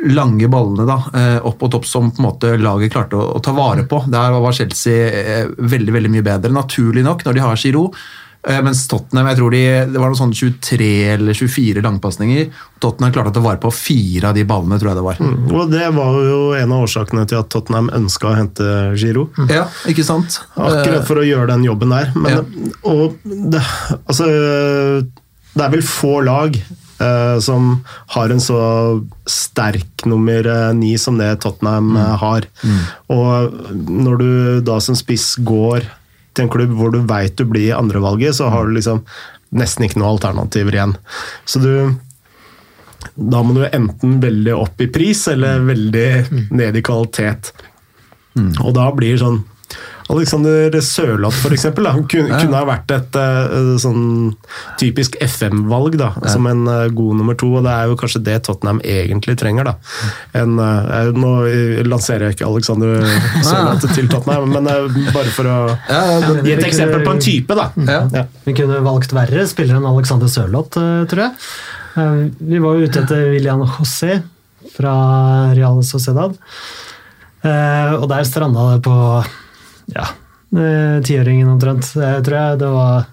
[0.08, 3.42] lange ballene da, eh, opp og topp som på en måte laget klarte å, å
[3.44, 4.00] ta vare på.
[4.10, 7.98] Der var Chelsea eh, veldig veldig mye bedre, naturlig nok, når de har Giroud.
[8.42, 9.62] Eh, Mens Tottenham jeg tror de,
[9.92, 12.48] det var noe sånn 23 eller 24 langpasninger.
[12.82, 15.22] Tottenham klarte å ta vare på fire av de ballene, tror jeg det var.
[15.60, 18.68] Og det var jo en av årsakene til at Tottenham ønska å hente
[18.98, 19.28] Giro.
[19.46, 20.40] Ja, ikke sant?
[20.56, 22.10] Akkurat for å gjøre den jobben der.
[22.18, 22.42] Men, Ja.
[22.90, 23.62] og det,
[24.10, 24.26] altså,
[25.52, 27.84] det er vel få lag eh, som
[28.16, 28.60] har en så
[29.28, 32.04] sterk nummer eh, ni som det Tottenham mm.
[32.26, 32.50] har.
[33.06, 34.30] Og når du
[34.66, 35.86] da som spiss går
[36.32, 39.02] til en klubb hvor du veit du blir andrevalget, så har du liksom
[39.52, 40.96] nesten ikke noen alternativer igjen.
[41.44, 41.72] Så du
[43.14, 46.06] da må du enten veldig opp i pris eller veldig
[46.54, 47.50] ned i kvalitet.
[48.62, 49.42] Og da blir sånn
[50.12, 54.34] Alexander Sørloth eksempel, da, kunne, kunne ha vært et eh, sånn
[54.80, 58.36] typisk FM-valg da, som en eh, god nummer to, og det er jo kanskje det
[58.46, 59.70] Tottenham egentlig trenger.
[59.70, 59.74] da.
[60.42, 61.32] En, eh, nå
[61.88, 63.00] lanserer jeg ikke Alexander
[63.48, 64.68] Sørloth til Tottenham, men
[65.14, 65.58] bare for å
[65.88, 67.70] Ja, det- gi et eksempel på en type, da.
[67.88, 68.00] Ja.
[68.20, 68.26] Ja.
[68.44, 70.76] Vi kunne valgt verre spillere enn Alexander Sørloth,
[71.08, 71.32] tror jeg.
[72.40, 74.20] Vi var jo ute etter William José
[74.76, 74.92] fra
[75.56, 76.36] Real Sociedad.
[77.44, 78.94] Eh, Og der stranda det på
[79.94, 80.08] ja,
[81.06, 82.58] tiåringen omtrent, tror jeg.
[82.60, 83.06] Det var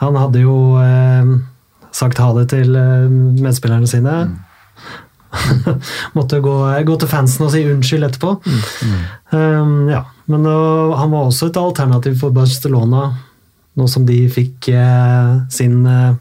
[0.00, 1.34] Han hadde jo eh,
[1.94, 3.06] sagt ha det til eh,
[3.44, 4.16] medspillerne sine.
[6.16, 6.56] Måtte gå,
[6.86, 8.34] gå til fansen og si unnskyld etterpå.
[9.34, 13.08] Um, ja, Men uh, han var også et alternativ for Barcelona,
[13.74, 16.14] nå som de fikk eh, sin eh,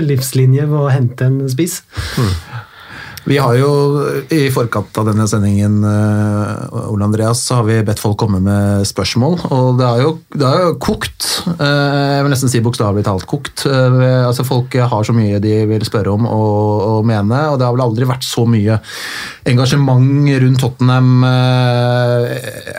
[0.10, 1.80] livslinje ved å hente en spiss.
[3.30, 3.68] Vi har jo
[4.34, 8.82] i forkant av denne sendingen eh, Ole Andreas, så har vi bedt folk komme med
[8.88, 9.36] spørsmål.
[9.54, 11.28] Og det har jo, jo kokt.
[11.54, 13.62] eh, Jeg vil nesten si bokstavelig talt kokt.
[13.70, 17.68] Eh, Altså Folk har så mye de vil spørre om og, og mene, og det
[17.68, 18.80] har vel aldri vært så mye
[19.46, 21.22] engasjement rundt Tottenham.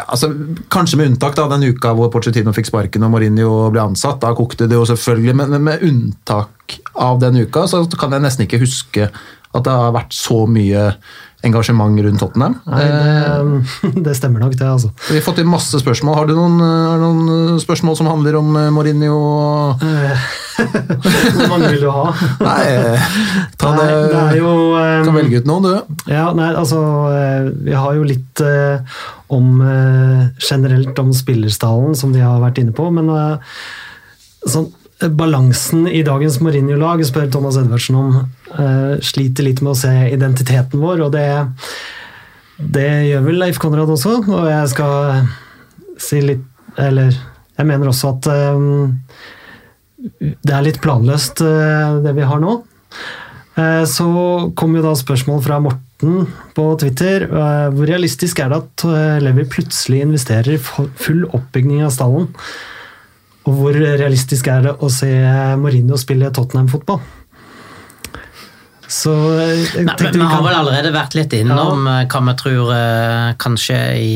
[0.06, 0.34] Altså,
[0.74, 4.20] kanskje med unntak da den uka hvor Pochettino fikk sparken og Mourinho ble ansatt.
[4.24, 8.48] Da kokte det jo selvfølgelig, men med unntak av den uka så kan jeg nesten
[8.48, 9.12] ikke huske
[9.52, 10.92] at det har vært så mye
[11.42, 12.56] engasjement rundt Tottenham.
[12.70, 14.68] Nei, det, det stemmer nok, det.
[14.68, 14.92] altså.
[14.94, 16.18] Eh, vi har fått inn masse spørsmål.
[16.20, 19.18] Har du noen, har du noen spørsmål som handler om eh, Mourinho?
[20.62, 22.04] Hvor mange vil du ha?
[22.44, 23.08] Nei, eh,
[23.58, 26.02] ta Nei, det, det er jo um, kan velge ut noen, du.
[26.12, 29.02] Ja, nei, altså eh, Vi har jo litt uh,
[29.34, 33.58] om uh, generelt om spillerstallen, som de har vært inne på, men uh,
[34.48, 38.16] sånn, eh, balansen i dagens Mourinho-lag, spør Thomas Edvardsen om,
[38.54, 41.28] eh, sliter litt med å se identiteten vår, og det,
[42.60, 45.28] det gjør vel Leif Konrad også, og jeg skal
[46.02, 46.48] si litt
[46.80, 48.62] Eller jeg mener også at eh,
[50.40, 52.62] det er litt planløst, eh, det vi har nå.
[53.92, 54.06] Så
[54.56, 57.26] kom jo da spørsmål fra Morten på Twitter.
[57.28, 58.86] Hvor realistisk er det at
[59.22, 62.30] Levi plutselig investerer i full oppbygging av stallen?
[63.50, 65.10] Og hvor realistisk er det å se
[65.58, 67.02] Mourinho spille Tottenham-fotball?
[68.92, 72.02] Så eh, jeg Nei, men vi har vel allerede vært litt innom ja.
[72.12, 74.16] hva vi tror eh, kan skje i,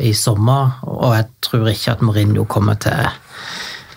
[0.00, 3.12] i sommer, og jeg tror ikke at Mourinho kommer til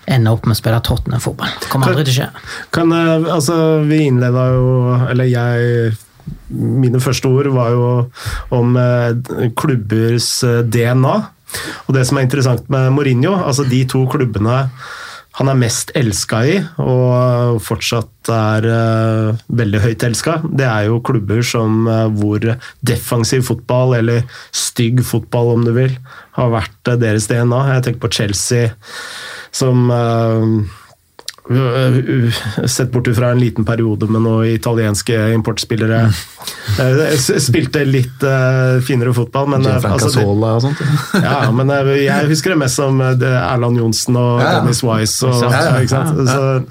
[0.08, 1.56] ende opp med å spille Tottenham-fotball.
[1.62, 2.28] Det kommer aldri til å skje.
[2.76, 3.56] Kan, eh, altså,
[3.88, 4.68] vi innleda jo
[5.12, 5.96] Eller jeg
[6.52, 7.88] Mine første ord var jo
[8.56, 11.16] om eh, klubbers eh, DNA.
[11.88, 14.64] Og det som er interessant med Mourinho, altså de to klubbene
[15.38, 20.98] han er mest elska i, og fortsatt er uh, veldig høyt elska, det er jo
[21.06, 22.42] klubber som uh, hvor
[22.82, 25.94] defensiv fotball, eller stygg fotball om du vil,
[26.40, 27.62] har vært uh, deres DNA.
[27.76, 28.72] Jeg tenker på Chelsea,
[29.54, 29.92] som
[32.68, 36.02] Sett bort fra en liten periode med noen italienske importspillere.
[36.78, 38.24] Uh, Spilte litt
[38.88, 40.82] finere fotball, men altså, og sånt.
[41.24, 41.72] ja, men
[42.02, 44.42] jeg husker det mest som Erland Johnsen og.
[44.44, 45.28] Dennis Wise.
[45.28, 46.68] Og, Ja, ja, ja,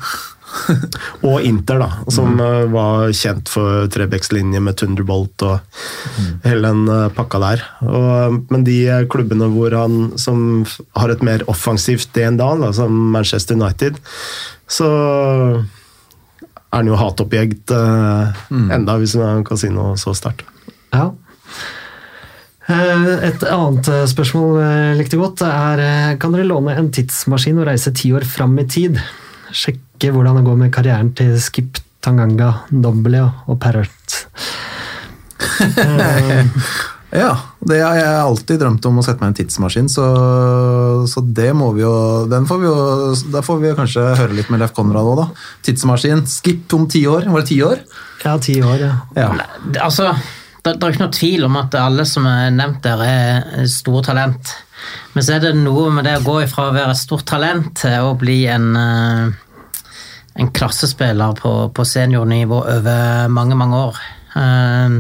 [1.29, 2.73] og Inter, da, som mm.
[2.73, 5.81] var kjent for Trebekslinje med Thunderbolt og
[6.47, 7.65] hele den uh, pakka der.
[7.87, 8.79] Og, men de
[9.13, 10.65] klubbene hvor han som
[10.99, 14.01] har et mer offensivt DNA, da, som Manchester United,
[14.67, 14.91] så
[16.67, 20.49] er han jo hatobjekt uh, enda, hvis man kan si noe så sterkt.
[20.95, 21.11] Ja.
[22.67, 27.61] Eh, Et annet eh, spørsmål jeg likte godt, er eh, kan dere låne en tidsmaskin
[27.63, 28.99] og reise ti år fram i tid?
[29.55, 34.27] Sjekke hvordan det går med karrieren til Skip, Tanganga, Dombele og Parrot.
[37.15, 37.31] Ja,
[37.63, 40.05] det har jeg alltid drømt om å sette meg i en tidsmaskin, så,
[41.09, 41.93] så det må vi jo
[42.29, 42.79] Den får vi jo
[43.31, 45.27] Da får vi kanskje høre litt med Leif Konrad òg, da.
[45.67, 46.25] Tidsmaskin.
[46.29, 47.29] Skip om ti år.
[47.31, 47.85] Var det ti år?
[48.25, 48.93] Ja, ti år, ja.
[49.17, 49.31] Ja.
[49.87, 50.11] Altså,
[50.67, 54.03] det, det er ikke noe tvil om at alle som er nevnt der, er store
[54.11, 54.53] talent.
[55.15, 57.71] Men så er det noe med det å gå ifra å være et stort talent
[57.81, 59.29] til å bli en, eh,
[60.43, 64.01] en klassespiller på, på seniornivå over mange, mange år.
[64.37, 64.99] Eh,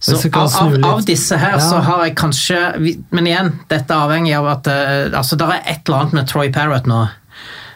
[0.00, 1.60] Så av, av, av disse her Ja.
[1.60, 2.58] så har jeg kanskje
[3.12, 6.28] Men igjen, dette er avhengig av at eh, altså, det er et eller annet med
[6.30, 7.02] Troy Parrott nå.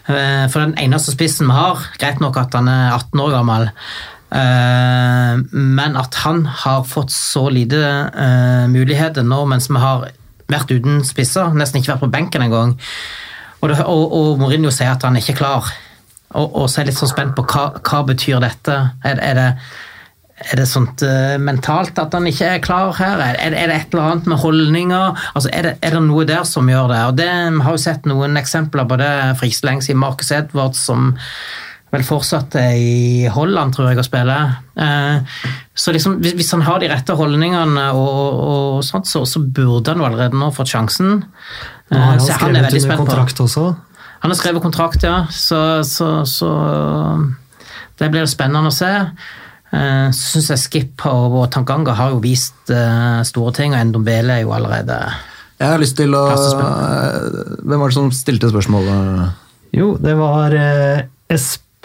[0.04, 3.70] For den eneste spissen vi har, greit nok at han er 18 år gammel,
[4.34, 10.08] men at han har fått så lite eh, muligheter nå mens vi har
[10.50, 12.74] vært uten spisser, nesten ikke vært på benken engang.
[13.62, 15.70] Og, og, og Mourinho sier at han er ikke klar.
[16.34, 18.76] Og, og så er jeg litt sånn spent på hva, hva betyr dette.
[19.06, 19.48] Er, er det
[20.34, 23.20] er det sånt uh, mentalt at han ikke er klar her?
[23.22, 25.20] Er, er, er det et eller annet med holdninger?
[25.30, 27.02] Altså, er, det, er det noe der som gjør det?
[27.06, 30.02] Og det Vi har jo sett noen eksempler på det for ikke så lenge siden.
[30.02, 31.14] Marcus Edwards som
[31.94, 34.36] vel fortsatt i Holland, tror jeg, å spille.
[34.76, 35.38] Eh,
[35.78, 40.02] så liksom, hvis, han har de rette holdningene, og, og sånt, så, så burde han
[40.02, 41.22] jo allerede nå fått sjansen.
[41.90, 43.64] Nå har Eh, han skrevet under på- kontrakt også.
[44.24, 45.16] han har skrevet kontrakt, ja.
[45.30, 46.50] Så, så, så
[48.00, 48.90] det blir spennende å se.
[49.74, 52.70] Eh, Så syns jeg Skip og, og Tanganga har jo vist
[53.28, 54.98] store ting, og Endombele er jo allerede
[55.58, 59.40] Jeg har lyst til å Hvem var det som stilte spørsmålet?
[59.74, 61.02] Jo, det var eh,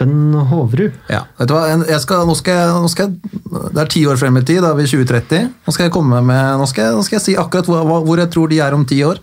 [0.00, 0.92] Espen Hovrud.
[1.12, 1.66] Ja, vet du hva?
[1.84, 3.40] Jeg skal, nå skal jeg, nå skal jeg,
[3.74, 5.50] det er ti år frem i tid, da er vi i 2030.
[5.66, 8.30] Nå skal jeg komme med, nå skal nå skal jeg si akkurat hvor, hvor jeg
[8.32, 9.20] tror de er om ti år.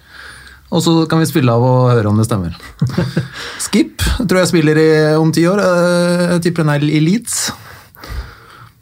[0.69, 2.53] Og så kan vi spille av og høre om det stemmer.
[3.65, 5.63] Skip tror jeg spiller i, om ti år.
[5.63, 7.39] Eh, Jeg tipper hun er i Leeds.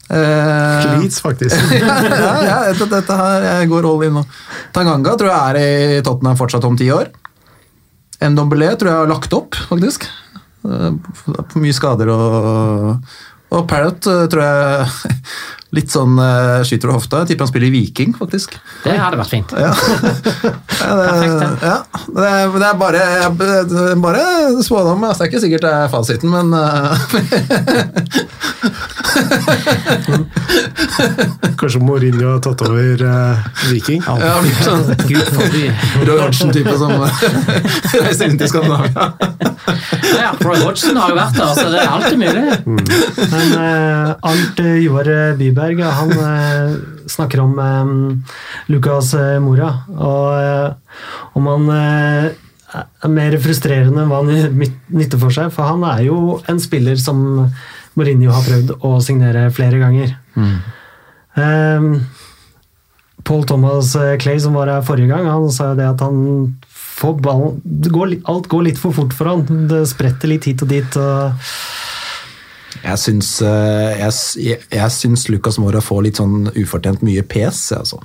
[0.10, 1.56] Eh, Leeds, faktisk.
[1.80, 4.26] ja, ja, dette, dette her, jeg går all in nå.
[4.76, 7.14] Tanganga tror jeg er i Tottenham fortsatt om ti år.
[8.26, 10.10] Ndombele tror jeg har lagt opp, faktisk.
[10.66, 10.92] Eh,
[11.22, 12.96] For mye skader og
[13.56, 14.88] Og Parrot eh, tror jeg
[15.76, 17.22] litt sånn uh, skyter du hofta.
[17.24, 18.56] Jeg tipper han spiller i Viking, faktisk.
[18.86, 19.50] Det hadde vært fint.
[19.60, 19.74] Ja.
[20.76, 21.48] Ja, det, Perfekt, det.
[21.66, 21.78] ja,
[22.18, 23.30] det, er, det er bare, er
[24.04, 24.24] bare
[24.62, 25.04] spådom.
[25.08, 25.24] altså.
[25.24, 26.92] Det er ikke sikkert det er fasiten, men eh,
[31.60, 33.38] Kanskje Mourinho har tatt over eh,
[33.72, 34.04] Viking?
[34.06, 34.84] ja, det blir sånn.
[36.06, 36.92] Roy Hodgson-type som
[38.06, 39.04] reiser rundt i Skandinavia.
[40.20, 42.46] Ja, Roy Hodgson har jo vært der, så det er alltid mulig.
[43.32, 45.08] Men eh, Arnt eh, Joar
[45.40, 46.76] Byberg ja, han eh,
[47.10, 48.34] snakker om eh,
[48.72, 54.68] Lucas eh, Mora, og om han er mer frustrerende enn hva han
[55.00, 57.24] nytter for seg, for han er jo en spiller som
[57.96, 60.16] Mourinho har prøvd å signere flere ganger.
[61.40, 61.90] Eh,
[63.26, 66.20] Paul Thomas Clay, som var her forrige gang, han sa jo det at han
[66.96, 67.60] får ballen
[67.92, 69.68] går, Alt går litt for fort for han.
[69.72, 71.00] Det spretter litt hit og dit.
[71.00, 71.34] og
[72.84, 78.02] Jeg syns, eh, jeg, jeg, syns Lucas Mora får litt sånn ufortjent mye pes, altså.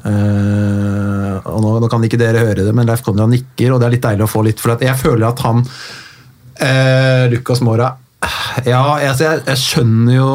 [0.00, 3.88] Uh, og nå, nå kan ikke dere høre det, men Leif Konrad nikker, og det
[3.88, 7.90] er litt deilig å få litt For jeg føler at han uh, Lucas Mora
[8.64, 10.30] Ja, altså, jeg, jeg skjønner jo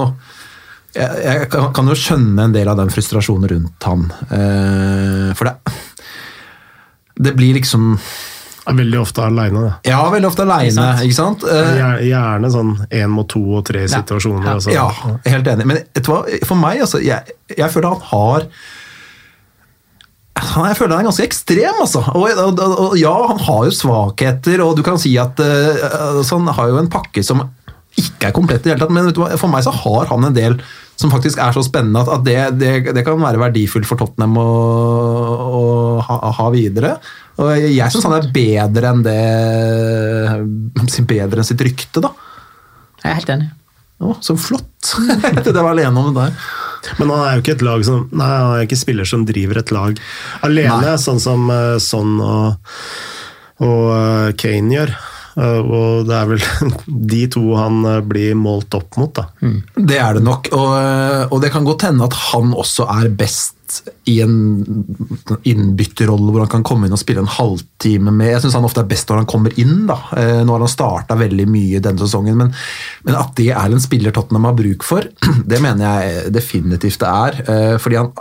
[0.93, 4.05] jeg, kan, kan jo skjønne en del av den frustrasjonen rundt han.
[4.29, 5.55] Uh, for det
[7.25, 7.97] Det blir liksom
[8.65, 9.91] veldig ofte aleine, det.
[9.91, 11.43] Ja, veldig ofte aleine, ikke sant?
[11.45, 14.55] Eh, Gjerne sånn én mot to og tre situasjoner.
[14.55, 14.73] altså.
[14.73, 14.87] Ja,
[15.27, 15.67] helt enig.
[15.69, 16.23] Men vet du hva?
[16.49, 18.49] for meg, altså, jeg, jeg føler han har
[20.35, 22.01] jeg føler han er ganske ekstrem, altså.
[22.11, 25.85] Og, og, og, og ja, han har jo svakheter, og du kan si at uh,
[26.17, 27.45] altså, han har jo en pakke som
[27.95, 29.29] ikke er komplett i det hele tatt, men vet du hva?
[29.39, 30.57] for meg så har han en del
[30.95, 34.37] som faktisk er så spennende at, at det, det, det kan være verdifullt for Tottenham
[34.39, 34.47] å,
[35.45, 35.63] å
[36.05, 36.95] ha, ha videre.
[37.41, 39.19] Og jeg syns han er bedre enn det
[41.05, 42.13] Bedre enn sitt rykte, da.
[43.03, 43.49] Jeg er helt enig.
[44.03, 44.95] Å, så flott!
[45.45, 46.39] det var alene om det der.
[46.99, 49.61] Men han er jo ikke et lag som Nei, han er ikke spiller som driver
[49.61, 49.99] et lag
[50.45, 50.95] alene, Nei.
[51.01, 52.75] sånn som uh, Son og,
[53.65, 54.95] og eh, Kane gjør.
[55.35, 56.45] Eh, og det er vel
[57.15, 59.27] de to han eh, blir målt opp mot, da.
[59.75, 60.71] Det er det nok, og,
[61.31, 63.51] og det kan godt hende at han også er best
[64.07, 64.35] i en
[65.49, 68.83] innbytterrolle hvor han kan komme inn og spille en halvtime med Jeg syns han ofte
[68.83, 69.85] er best når han kommer inn.
[69.89, 69.97] da.
[70.17, 72.53] Eh, Nå har han starta veldig mye denne sesongen, men,
[73.07, 75.07] men at det er en spiller Tottenham har bruk for,
[75.51, 77.41] det mener jeg definitivt det er.
[77.49, 78.13] eh, Fordi han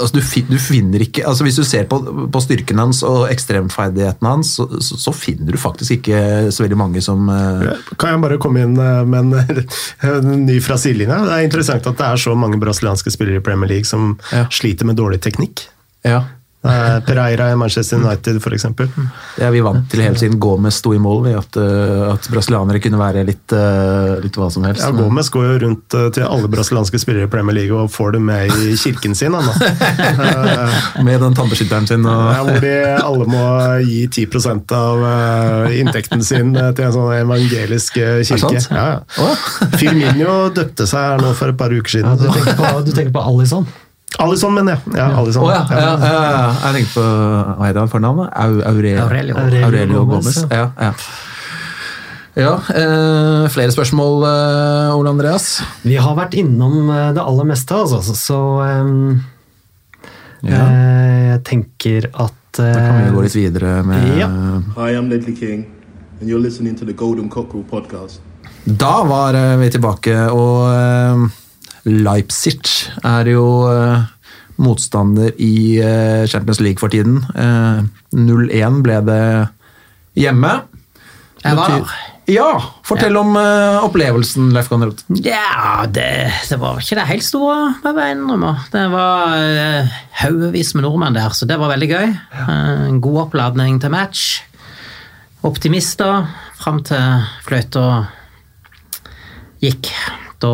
[0.00, 0.22] altså du,
[0.52, 1.98] du finner ikke altså Hvis du ser på,
[2.32, 6.78] på styrken hans og ekstremferdigheten hans, så, så, så finner du faktisk ikke så veldig
[6.80, 7.66] mange som uh...
[7.96, 9.64] Kan jeg bare komme inn eh, med en,
[10.10, 11.22] en ny fra sidelinja?
[11.26, 14.46] Det er interessant at det er så mange brasilianske spillere i Premier League som Ja.
[14.52, 15.66] sliter med dårlig teknikk.
[16.06, 16.22] Ja.
[16.66, 18.64] Eh, Pereira i Manchester United, f.eks.
[19.38, 22.26] Ja, er vi vant til hele siden Gomez sto i mål, ved at, eh, at
[22.32, 24.82] brasilianere kunne være litt, eh, litt hva som helst.
[24.82, 28.26] Ja, Gomez går jo rundt til alle brasilianske spillere i Premier League og får dem
[28.32, 29.36] med i kirken sin.
[29.38, 29.70] Han, da.
[30.26, 32.04] Eh, Med den tannbeskytteren sin.
[32.06, 33.44] Og, Ja, hvor de alle må
[33.86, 38.60] gi 10% av inntekten sin til en sånn evangelisk det kirke.
[38.60, 38.70] sant?
[38.74, 39.30] Ja, ja.
[39.78, 42.18] Firmino døpte seg her nå for et par uker Ja, siden.
[42.18, 43.66] du, tenker på, du tenker på Alison?
[44.18, 44.96] Alison, mener jeg.
[44.96, 45.44] Ja, Alisson.
[45.44, 48.22] Oh, ja, ja, ja, jeg tenkte på Hva heter han for navn?
[48.30, 49.02] Au, Aurelio.
[49.04, 49.36] Aurelio.
[49.36, 50.38] Aurelio Aurelio Gomez.
[50.50, 50.92] Ja, ja.
[52.40, 55.50] ja eh, flere spørsmål, eh, Ole Andreas?
[55.84, 59.22] Vi har vært innom eh, det aller meste, altså, så, ehm,
[60.46, 60.62] Ja.
[60.64, 64.28] eh, jeg tenker at Da kan vi eh, gå litt videre med Ja.
[64.78, 65.66] Hi, I'm Ledley King,
[66.20, 68.20] and you're listening to the Golden Cockerel podcast.
[68.64, 71.26] Da var eh, vi tilbake, og eh,
[71.86, 72.60] Leipzig
[73.06, 74.04] er jo eh,
[74.62, 77.20] motstander i eh, Champions League for tiden.
[77.36, 77.84] Eh,
[78.16, 79.22] 0-1 ble det
[80.18, 80.56] hjemme.
[81.44, 81.96] Jeg var der.
[82.26, 82.48] Ja,
[82.82, 84.98] fortell om eh, opplevelsen, Leif Konrad.
[85.22, 86.08] Ja, det,
[86.50, 88.50] det var ikke det helt store, må jeg innrømme.
[88.72, 92.08] Det var uh, haugevis med nordmenn der, så det var veldig gøy.
[92.10, 94.24] Eh, En god oppladning til match.
[95.46, 96.26] Optimister
[96.58, 97.84] fram til fløyta
[99.62, 99.92] gikk.
[100.42, 100.50] Da,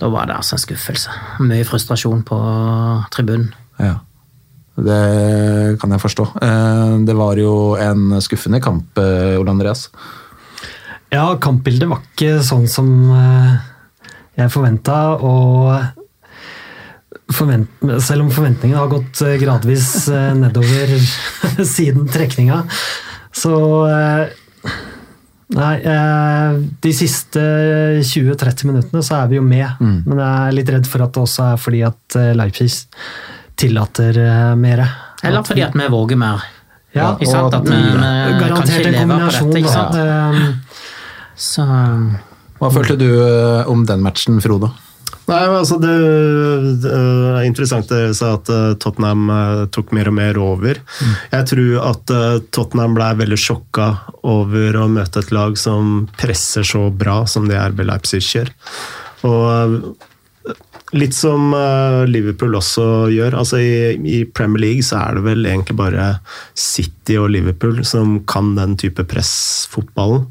[0.00, 1.12] da var det altså en skuffelse.
[1.40, 2.38] Mye frustrasjon på
[3.14, 3.48] tribunen.
[3.80, 3.96] Ja.
[4.76, 6.24] Det kan jeg forstå.
[6.44, 9.88] Eh, Det var jo en skuffende kamp, eh, Ole Andreas.
[11.10, 13.56] Ja, kampbildet var ikke sånn som eh,
[14.36, 15.80] jeg forventa, og
[17.32, 17.70] forvent,
[18.04, 20.92] selv om forventningene har gått gradvis nedover
[21.74, 22.60] siden trekninga,
[23.32, 23.56] så
[25.54, 27.40] Nei, eh, de siste
[28.02, 31.22] 20-30 minuttene så er vi jo med, men jeg er litt redd for at det
[31.22, 32.72] også er fordi at eh, Leipzig
[33.56, 34.88] tillater eh, mere.
[35.22, 36.42] Eller fordi at vi våger mer.
[36.96, 37.54] Ja, Ikke sant?
[37.54, 39.52] At vi, vi kan Garantert ikke en leve på kombinasjon.
[39.52, 39.58] dette.
[39.60, 39.76] Ikke da.
[39.76, 39.94] sant?
[40.02, 40.82] Eh,
[41.36, 41.62] Så
[42.58, 43.08] Hva følte du
[43.68, 44.70] om den matchen, Frode?
[45.26, 45.92] Nei, altså det,
[46.84, 50.78] det er interessant det sa at eh, Tottenham eh, tok mer og mer over.
[51.32, 53.88] Jeg tror at eh, Tottenham ble veldig sjokka
[54.26, 58.52] over å møte et lag som presser så bra som det RB Leipzig gjør.
[59.26, 59.78] Og eh,
[60.94, 63.40] litt som eh, Liverpool også gjør.
[63.42, 66.10] altså i, I Premier League så er det vel egentlig bare
[66.54, 70.28] City og Liverpool som kan den type pressfotballen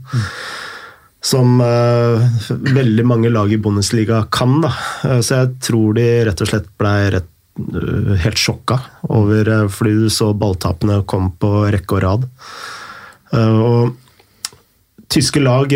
[1.25, 4.59] som uh, veldig mange lag i Bundesliga kan.
[4.61, 4.73] Da.
[5.09, 7.31] Eh, så jeg tror de rett og slett ble rett,
[7.73, 8.77] uh, helt sjokka
[9.09, 12.27] over uh, Fordi du så balltapene kom på rekke og rad.
[13.35, 13.95] Og
[15.11, 15.73] tyske lag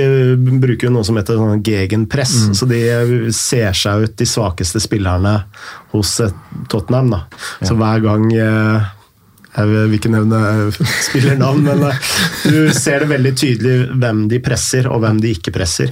[0.62, 2.36] bruker jo noe som heter sånn gegenpress.
[2.56, 2.80] Så de
[3.36, 5.34] ser seg ut de svakeste spillerne
[5.92, 6.14] hos
[6.72, 7.10] Tottenham.
[7.18, 7.26] Da.
[7.66, 8.30] Så hver gang
[9.60, 12.12] jeg vil ikke nevne eh, spillernavn, men eh,
[12.48, 15.92] du ser det veldig tydelig hvem de presser, og hvem de ikke presser.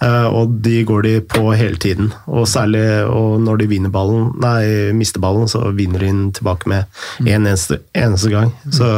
[0.00, 2.12] Eh, Og de går de på hele tiden.
[2.26, 6.70] Og særlig og når de vinner ballen, nei, mister ballen, så vinner de den tilbake
[6.72, 8.54] med én eneste, eneste gang.
[8.72, 8.88] Så,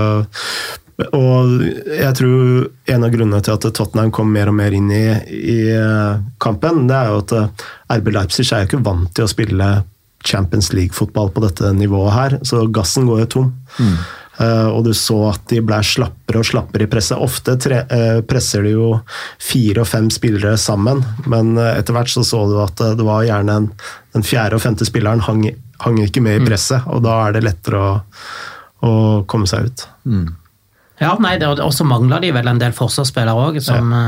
[1.13, 5.07] og jeg tror en av grunnene til at Tottenham kom mer og mer inn i,
[5.27, 5.59] i
[6.43, 7.67] kampen, det er jo at
[7.99, 9.73] RB Leipzig er jo ikke vant til å spille
[10.25, 13.55] Champions League-fotball på dette nivået her, så gassen går jo tom.
[14.41, 17.21] Eh, og du så at de ble slappere og slappere i presset.
[17.21, 18.89] Ofte tre, uh, presser de jo
[19.43, 23.27] fire og fem spillere sammen, men uh, etter hvert så så du at det var
[23.29, 23.71] gjerne en,
[24.17, 25.45] den fjerde og femte spilleren hang,
[25.85, 27.91] hang ikke med i presset, og da er det lettere å,
[28.89, 28.95] å
[29.29, 29.91] komme seg ut.
[31.03, 34.03] Ja, nei, det, og så mangler de vel en del forsvarsspillere òg, som ja.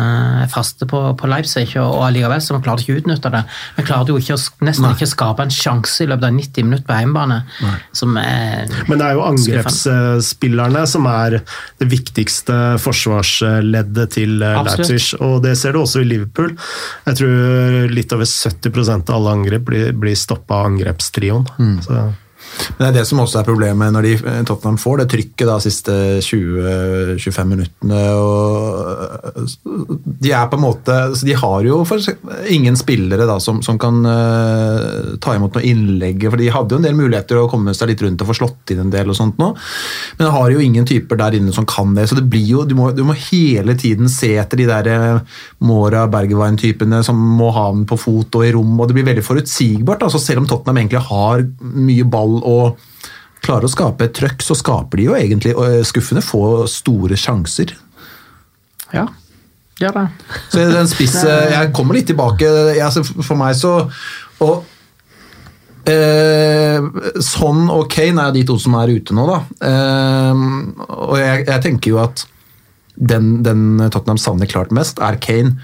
[0.44, 3.42] er faste på, på Leipzig, og, og allikevel så klarte ikke å utnytte det.
[3.78, 6.68] Vi klarte jo ikke, å- nesten ikke å skape en sjanse i løpet av 90
[6.68, 7.40] minutter på hjemmebane,
[7.96, 11.38] som er Men det er jo angrepsspillerne som er
[11.82, 14.90] det viktigste forsvarsleddet til eh, Absolutt.
[14.94, 16.54] Leipzig, og det ser du også i Liverpool.
[17.08, 21.48] Jeg tror litt over 70% av alle angrep blir, blir stoppa av angrepstrioen.
[21.84, 22.04] Så,
[22.76, 25.46] Men det er det som også er problemet når de, eh, Tottenham får det trykket
[25.48, 25.94] da siste
[26.24, 28.00] 20-25 minuttene.
[28.14, 29.48] og
[30.24, 31.84] De er på en måte De har jo
[32.50, 36.26] ingen spillere da som, som kan uh, ta imot noe innlegg.
[36.30, 38.74] for De hadde jo en del muligheter å komme seg litt rundt og få slått
[38.74, 39.50] inn en del, og sånt nå,
[40.18, 42.08] men har jo ingen typer der inne som kan det.
[42.08, 45.38] så det blir jo, Du må, du må hele tiden se etter de der eh,
[45.64, 48.74] Mora Bergwijn-typene som må ha den på fot og i rom.
[48.78, 50.04] og Det blir veldig forutsigbart.
[50.06, 52.80] altså Selv om Tottenham egentlig har mye ball og
[53.44, 57.74] klarer å skape et trøkk, så skaper de jo egentlig og skuffende få store sjanser.
[58.94, 59.08] Ja,
[59.82, 60.06] Ja da.
[60.52, 61.26] Så den spisse
[61.56, 62.46] Jeg kommer litt tilbake.
[62.76, 63.72] Jeg, for meg så
[64.44, 64.68] og,
[65.90, 66.78] eh,
[67.18, 69.40] Sånn og Kane er de to som er ute nå, da.
[69.66, 70.44] Eh,
[70.94, 72.24] og jeg, jeg tenker jo at
[72.94, 75.58] den, den Tottenham savner klart mest, er Kane.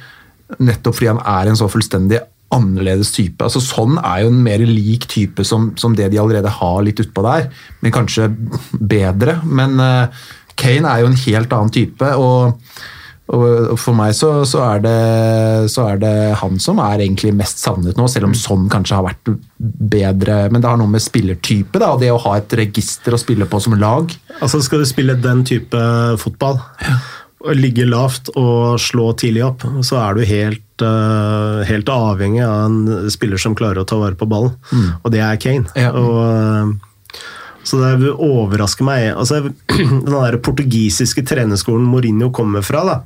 [0.59, 2.19] Nettopp fordi han er en så fullstendig
[2.55, 3.45] annerledes type.
[3.47, 7.03] Altså Sånn er jo en mer lik type som, som det de allerede har litt
[7.03, 8.31] utpå der, men kanskje
[8.75, 9.39] bedre.
[9.47, 10.25] Men uh,
[10.61, 12.15] Kane er jo en helt annen type.
[12.17, 12.59] og
[13.31, 17.63] og For meg så, så, er det, så er det han som er egentlig mest
[17.63, 20.41] savnet nå, selv om sånn kanskje har vært bedre.
[20.51, 23.47] Men det har noe med spillertype da, og det å ha et register å spille
[23.47, 24.11] på som lag.
[24.41, 25.79] Altså Skal du spille den type
[26.19, 27.20] fotball, og
[27.57, 33.11] ligge lavt og slå tidlig opp, så er du helt, uh, helt avhengig av en
[33.13, 34.53] spiller som klarer å ta vare på ballen,
[35.01, 35.71] og det er Kane.
[35.79, 35.93] Ja.
[35.97, 37.21] Og, eh,
[37.65, 39.11] så det overrasker meg.
[39.15, 39.43] Altså,
[39.77, 43.01] den der portugisiske trenerskolen Mourinho kommer fra, da.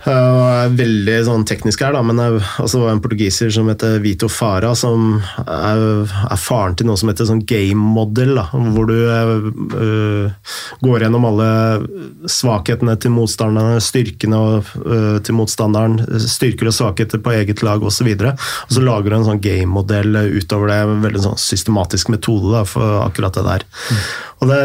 [0.00, 3.68] Jeg er veldig sånn teknisk her, da, men jeg, altså, det var en portugiser som
[3.68, 8.46] heter Vito Fara, som er, er faren til noe som heter sånn game model, da,
[8.72, 11.50] hvor du uh, går gjennom alle
[12.32, 18.08] svakhetene til motstanderne, styrkene og, uh, til motstanderen, styrker og svakheter på eget lag osv.
[18.08, 21.40] Og, så og så lager du en sånn game modell utover det, en veldig sånn
[21.44, 23.68] systematisk metode da, for akkurat det der.
[24.40, 24.58] Og det,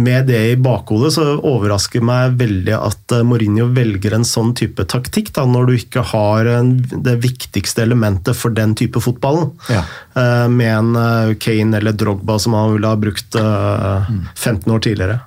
[0.00, 4.86] Med det i bakhodet så overrasker meg veldig at eh, Mourinho velger en sånn type
[4.90, 9.52] taktikk, da, når du ikke har en, det viktigste elementet for den type fotballen.
[9.70, 9.84] Ja.
[10.16, 14.82] Uh, med en eh, Kane eller Drogba som han ville ha brukt eh, 15 år
[14.86, 15.20] tidligere.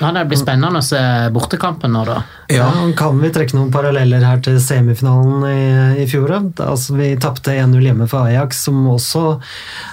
[0.00, 1.00] Ja, det blir spennende å se
[1.34, 2.22] bortekampen nå, da.
[2.48, 6.28] Ja, Kan vi trekke noen paralleller her til semifinalen i, i fjor?
[6.56, 6.70] da?
[6.70, 9.24] Altså, vi tapte 1-0 hjemme for Ajax, som også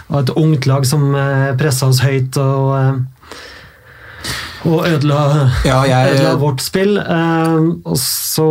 [0.07, 2.95] var et ungt lag som eh, pressa oss høyt og, eh,
[4.67, 5.19] og ødela,
[5.65, 6.97] Ja, jeg- ødela vårt spill.
[6.97, 8.47] Eh, og så,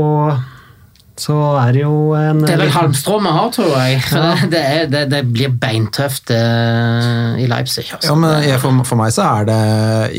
[1.17, 4.03] så er det jo en Det er vel liten- halmstrå vi har, tror jeg.
[4.13, 4.35] Ja.
[4.43, 7.87] det, det, er, det, det blir beintøft eh, i Leipzig.
[7.95, 8.11] Altså.
[8.11, 9.61] Ja, men jeg, for, for meg så er det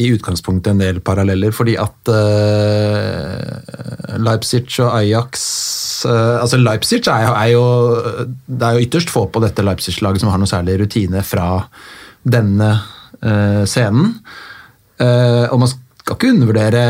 [0.01, 5.43] i utgangspunktet en del paralleller, fordi at uh, Leipzig og Ajax
[6.07, 7.65] uh, Altså Leipzig er, jo- er jo
[8.47, 11.47] Det er jo ytterst få på dette Leipzig-laget som har noe særlig rutine fra
[12.27, 12.71] denne
[13.23, 14.15] uh, scenen.
[14.99, 15.83] Eh, og man skal
[16.15, 16.81] ikke undervurdere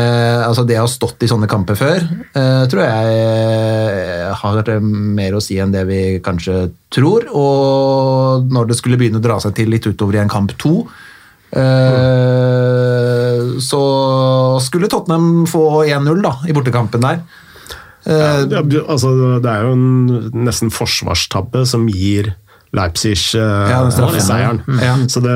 [0.46, 2.04] altså Det å ha stått i sånne kamper før,
[2.36, 7.26] uh, tror jeg eh, har mer å si enn det vi kanskje tror.
[7.34, 10.86] Og når det skulle begynne å dra seg til litt utover i en kamp to,
[11.50, 13.82] eh, så
[14.62, 17.22] skulle Tottenham få 1-0 da, i bortekampen der.
[18.08, 19.10] Uh, Ja, altså,
[19.42, 22.32] det er jo en nesten forsvarstabbe som gir
[22.76, 23.80] Leipzig eh, Ja,
[24.20, 24.60] seieren.
[25.08, 25.34] Så det,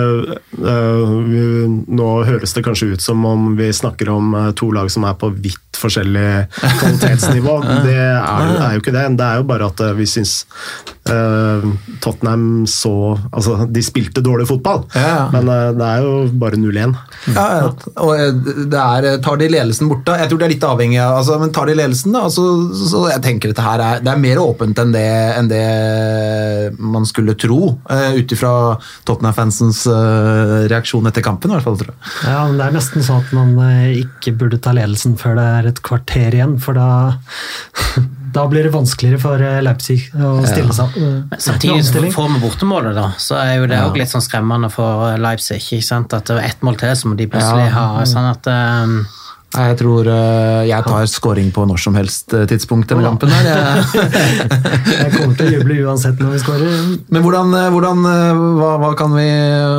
[0.61, 1.45] uh, vi,
[1.89, 5.16] nå høres det kanskje ut som om vi snakker om eh, to lag som er
[5.16, 6.26] på vidt forskjellig
[6.80, 7.55] kvalitetsnivå.
[7.87, 9.07] Det er, er jo ikke det.
[9.18, 10.43] Det er jo bare at eh, vi syns
[11.09, 11.64] uh,
[12.05, 12.93] Tottenham så
[13.33, 15.28] Altså, de spilte dårlig fotball, Ja.
[15.33, 16.93] men det er jo bare 0-1.
[17.33, 17.70] Ja, ja,
[18.03, 21.37] og det er, tar de ledelsen borte Jeg tror det er litt avhengig av altså,
[21.41, 22.45] Men tar de ledelsen, da, så,
[22.91, 25.07] så jeg tenker dette her er, det er mer åpent enn det,
[25.39, 25.62] enn det
[26.83, 27.59] man skulle tro.
[27.91, 28.53] Uh, Ut ifra
[29.09, 31.79] Tottenham-fansens uh, reaksjon etter kampen, i hvert fall.
[31.81, 32.11] tror jeg.
[32.27, 35.47] Ja, men Det er nesten sånn at man uh, ikke burde ta ledelsen før det
[35.61, 36.89] er et kvarter igjen, for da,
[38.37, 43.09] da blir det vanskeligere for Leipzig å stille seg Men Samtidig får vi bortemålet, da.
[43.23, 45.62] Så er jo det òg litt sånn skremmende for Leipzig.
[45.62, 46.14] ikke sant?
[46.16, 47.75] At det er ett mål til, så må de plutselig Ja.
[47.79, 49.05] ha sånn at Nei,
[49.53, 53.28] Jeg tror eh, jeg tar scoring på når som helst tidspunktet tidspunkt denne kampen.
[53.28, 53.48] her.
[53.50, 54.05] Jeg,
[55.03, 56.78] Jeg kommer til å juble uansett når vi skårer.
[57.12, 59.26] Men hvordan, eh, hvordan eh, hva, hva kan vi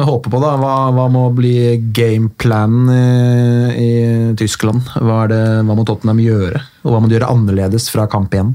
[0.05, 0.53] håpe på, da?
[0.61, 1.55] Hva, hva må bli
[1.95, 3.91] gameplanen i, i
[4.37, 4.85] Tyskland?
[4.93, 6.61] Hva, er det, hva må Tottenham gjøre?
[6.85, 8.53] Og hva må de gjøre annerledes fra kamp én?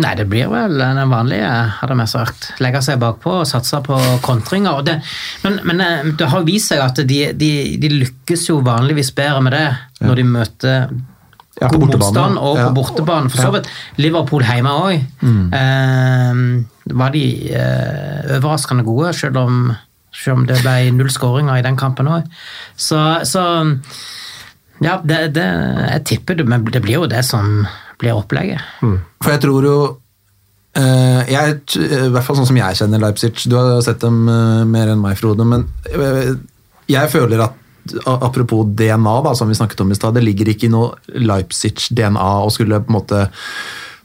[0.00, 1.48] Nei, det blir vel den vanlige,
[1.80, 2.50] hadde vi sagt.
[2.62, 4.80] Legge seg bakpå og satse på kontringer.
[4.86, 4.96] Det,
[5.44, 7.50] men, men eh, det har vist seg at de, de,
[7.82, 9.66] de lykkes jo vanligvis bedre med det
[10.06, 10.76] når de møter
[11.60, 12.68] Ja, god motstand, og Ja.
[12.68, 13.28] på bortebane.
[13.28, 13.68] For så vidt
[14.00, 15.02] Liverpool hjemme òg.
[15.20, 16.64] Mm.
[16.96, 19.58] var de eh, overraskende gode, selv om,
[20.14, 22.24] selv om det ble null skåringer i den kampen òg.
[22.76, 23.44] Så, så
[24.80, 25.44] ja, det, det,
[25.92, 27.66] jeg tipper det, men det blir jo det som
[28.00, 28.62] blir opplegget.
[29.20, 29.80] For jeg tror jo
[30.70, 34.62] Uh, jeg, I hvert fall sånn som jeg kjenner Leipzig Du har sett dem uh,
[34.62, 35.42] mer enn meg, Frode.
[35.42, 36.36] Men uh,
[36.86, 37.56] jeg føler at
[38.06, 40.14] Apropos DNA, da, som vi snakket om i stad.
[40.14, 43.22] Det ligger ikke i noe Leipzig-DNA å skulle på en måte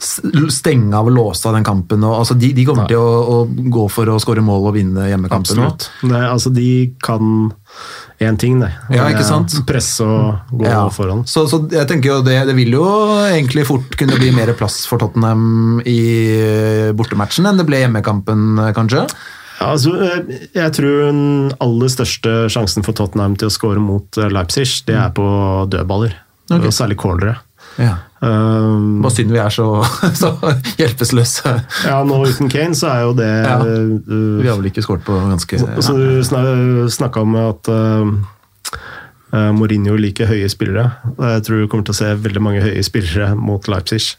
[0.06, 2.03] stenge av og låse av den kampen.
[2.06, 3.10] Og, altså, de, de kommer til å,
[3.45, 5.62] å gå for å skåre mål og vinne hjemmekampen.
[5.66, 5.89] Absolutt.
[6.03, 6.68] Det, altså, de
[7.03, 7.51] kan
[8.24, 8.70] én ting, det.
[8.95, 9.51] Ja, ikke sant?
[9.68, 10.84] Presse og gå Ja.
[10.93, 11.26] foran.
[11.28, 12.86] Så, så jeg tenker jo det, det vil jo
[13.28, 15.99] egentlig fort kunne bli mer plass for Tottenham i
[16.95, 19.06] bortematchen enn det ble hjemmekampen, kanskje?
[19.56, 21.22] Ja, altså, eh, jeg tror den
[21.64, 25.26] aller største sjansen for Tottenham til å score mot eh, Leipzig, det er på
[25.72, 26.16] dødballer.
[26.49, 26.68] Okay.
[26.70, 27.38] Og særlig cornere.
[27.82, 27.96] Ja.
[28.26, 29.66] Um, Bare synd vi er så,
[30.22, 30.30] så
[30.80, 31.52] hjelpeløse.
[31.86, 33.58] ja, nå uten Kane så er jo det Ja.
[33.60, 38.08] uh, Vi har vel ikke skåret på ganske Så du snak- snakka om at uh,
[39.36, 40.88] uh, Mourinho liker høye spillere.
[41.20, 44.16] Jeg tror du kommer til å se veldig mange høye spillere mot Leipzig.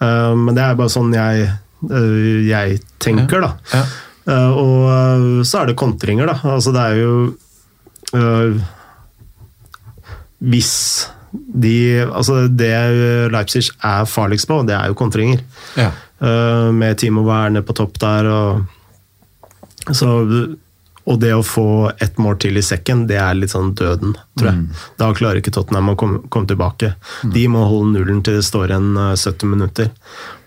[0.00, 1.50] Uh, men det er bare sånn jeg,
[1.90, 3.52] uh, jeg tenker, da.
[3.74, 3.84] Ja.
[4.24, 6.38] Uh, og så er det kontringer, da.
[6.54, 7.12] Altså det er jo
[10.44, 10.72] Hvis
[11.34, 12.72] de Altså det
[13.32, 15.42] Leipzig er farligst på, det er jo kontringer.
[15.78, 15.90] Ja.
[16.22, 18.28] Uh, med Timo Werner på topp der.
[18.30, 20.10] Og, så,
[21.04, 21.66] og det å få
[22.02, 24.84] ett mål til i sekken, det er litt sånn døden, tror jeg.
[25.00, 26.94] Da klarer ikke Tottenham å komme, komme tilbake.
[27.34, 29.90] De må holde nullen til det står igjen uh, 70 minutter,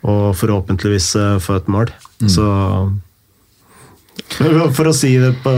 [0.08, 1.94] og forhåpentligvis uh, få et mål.
[2.32, 2.48] Så
[4.78, 5.54] for å si det på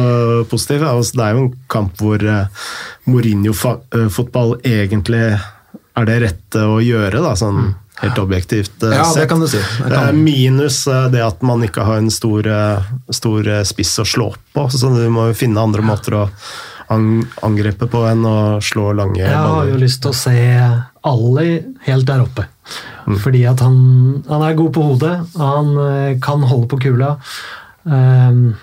[0.50, 2.66] positivt, altså, det er jo en kamp hvor uh,
[3.10, 9.44] Mourinho-fotball egentlig er det rette å gjøre, da, sånn helt objektivt uh, Ja, det kan
[9.44, 9.60] du si.
[9.60, 12.48] Det kan- minus uh, det at man ikke har en stor,
[13.12, 16.28] stor spiss å slå på, så du må jo finne andre måter å
[16.90, 20.38] ang angripe på enn å slå lange Jeg har jo lyst til å se
[21.10, 21.52] Ali
[21.86, 22.48] helt der oppe.
[23.24, 23.78] Fordi at han,
[24.28, 27.14] han er god på hodet, han eh, kan holde på kula.
[27.90, 28.54] Ehm,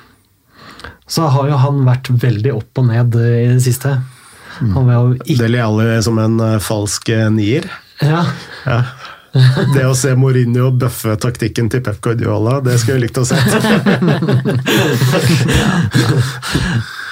[1.06, 3.96] så har jo han vært veldig opp og ned eh, i det siste.
[4.58, 7.68] Han var jo ikke Deli Alli som en uh, falsk uh, nier.
[8.00, 8.24] ja,
[8.64, 8.80] Ja.
[9.74, 13.36] Det å se Mourinho bøffe taktikken til Pep Guardiola, det skulle jeg likt å se.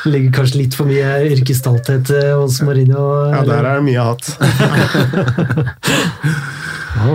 [0.09, 3.05] Ligger kanskje litt for mye yrkesstolthet eh, hos Mourinho.
[3.29, 4.25] Ja, der er det mye hatt.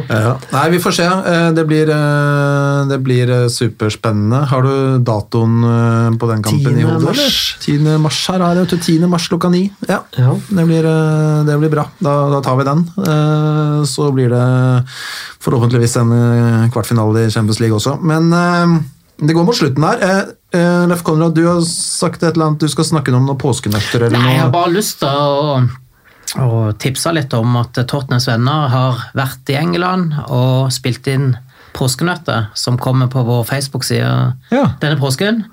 [0.10, 0.34] Ja.
[0.52, 1.06] Nei, vi får se.
[1.06, 4.42] Eh, Det blir, eh, det blir eh, superspennende.
[4.52, 6.88] Har du datoen på den kampen i 10.
[6.90, 7.04] hodet?
[7.06, 7.58] mars.
[7.64, 7.98] 10.
[7.98, 8.80] mars her er det.
[8.82, 9.08] 10.
[9.08, 9.72] mars klokka ni.
[9.88, 10.02] Ja.
[10.18, 10.36] Ja.
[10.50, 10.84] Det blir,
[11.48, 11.86] det blir bra.
[12.00, 12.86] Da, da tar vi den.
[12.98, 14.86] Eh, Så blir det
[15.42, 17.98] forhåpentligvis en kvartfinale i Champions League også.
[18.02, 18.30] Men
[19.20, 20.26] det går mot slutten her.
[20.90, 24.18] Leif Konrad, du har sagt et eller annet, du skal snakke om noen påskenøtter eller
[24.20, 25.62] Nei, jeg har bare lyst til å,
[26.38, 31.32] å tipsa litt om at Tottenhams venner har vært i England og spilt inn
[31.74, 34.64] påskenøtter som kommer på vår Facebook-side Ja.
[34.82, 35.44] denne påsken.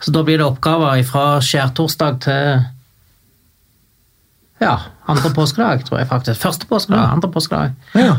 [0.00, 2.64] Så da blir det oppgaver fra skjærtorsdag til
[4.62, 4.76] ja,
[5.10, 6.40] andre påskedag, tror jeg faktisk.
[6.40, 7.72] Første påskedag, andre påskedag.
[7.98, 8.16] Ja.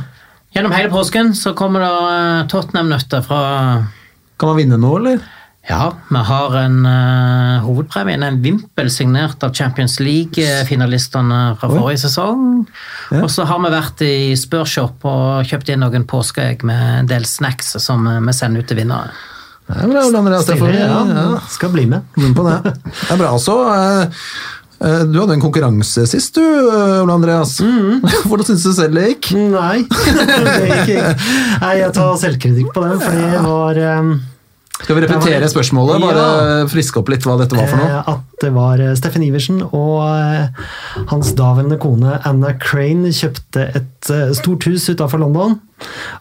[0.53, 3.39] Gjennom hele påsken så kommer det eh, Tottenham-nøtter fra
[4.38, 5.24] Kan man vinne noe, eller?
[5.70, 11.78] Ja, vi har en uh, hovedpremie, en vimpel signert av Champions League-finalistene fra Oi.
[11.80, 12.66] forrige sesong.
[13.14, 13.22] Ja.
[13.24, 17.24] Og så har vi vært i Spørshop og kjøpt inn noen påskeegg med en del
[17.30, 19.14] snacks som eh, vi sender ut til vinnere.
[19.64, 20.01] Det er bra.
[20.43, 21.39] Det får vi- ja, ja.
[21.49, 22.03] skal bli med.
[22.20, 22.57] Inn på det.
[22.84, 23.55] Det er bra også.
[23.72, 27.55] eh, Du hadde en konkurranse sist, du, Ole Andreas.
[28.28, 29.32] Hvordan syns du selv det gikk?
[29.55, 31.16] Nei, det gikk ikke.
[31.64, 34.14] Nei, jeg tar selvkritikk på det, for det var ehm,
[34.84, 36.04] Skal vi repetere spørsmålet?
[36.04, 38.18] Bare friske opp litt hva dette var for noe?
[38.44, 40.64] Det var eh, Steffen Iversen og eh,
[41.12, 45.60] hans daværende kone Anna Crane kjøpte et eh, stort hus utenfor London.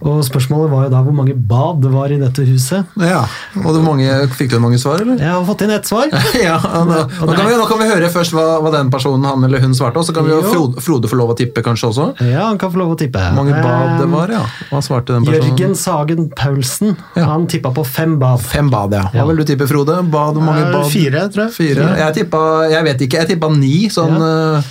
[0.02, 2.88] Og spørsmålet var jo da hvor mange bad det var i dette huset.
[2.98, 3.22] Ja,
[3.62, 5.20] og mange, Fikk du mange svar, eller?
[5.20, 6.08] Jeg har fått inn ett svar.
[6.42, 9.44] Ja, nå, nå, kan vi, nå kan vi høre først hva, hva den personen, han
[9.46, 10.40] eller hun, svarte, og så kan vi jo.
[10.48, 12.06] Frode, Frode få lov å tippe kanskje også.
[12.26, 13.20] Ja, han kan få lov å tippe.
[13.22, 14.42] Hvor mange bad det var, ja.
[14.72, 15.52] Hva svarte den personen?
[15.52, 17.28] Jørgen Sagen Paulsen, Ja.
[17.30, 18.42] han tippa på fem bad.
[18.42, 19.04] Fem bad, ja.
[19.14, 20.00] Hva vil du tippe, Frode?
[20.10, 20.90] Bad, hvor mange bad?
[20.90, 21.54] Fire, tror jeg.
[21.60, 21.88] Fire.
[22.02, 22.42] Jeg tippa,
[22.72, 24.62] jeg vet ikke, jeg tippa ni, sånn Ja.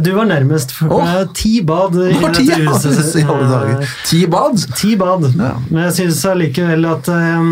[0.00, 0.70] Du var nærmest.
[0.72, 1.02] For, oh.
[1.20, 3.16] eh, ti bad i dette ja, huset.
[3.18, 3.80] i alle dager.
[3.82, 4.62] Eh, Ti bad?
[4.78, 5.24] Ti bad.
[5.34, 5.48] Ja.
[5.68, 7.48] Men jeg syns allikevel at um,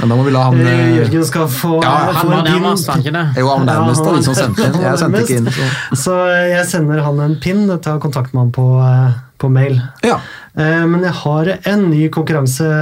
[0.00, 2.88] Men da må vi la han Eh, eh, Jørgen skal få Ja, Han var nærmest,
[2.90, 3.26] han ikke det?
[3.42, 4.80] Jo, han var nærmest Ja, av de sendte inn.
[4.86, 5.52] Jeg sendte ikke inn.
[5.52, 6.00] Så.
[6.06, 6.16] Så
[6.48, 7.62] jeg sender han en pin.
[7.84, 9.78] Ta kontakt med han på, eh, på mail.
[10.02, 10.16] Ja.
[10.56, 12.72] Eh, Men jeg har en ny konkurranse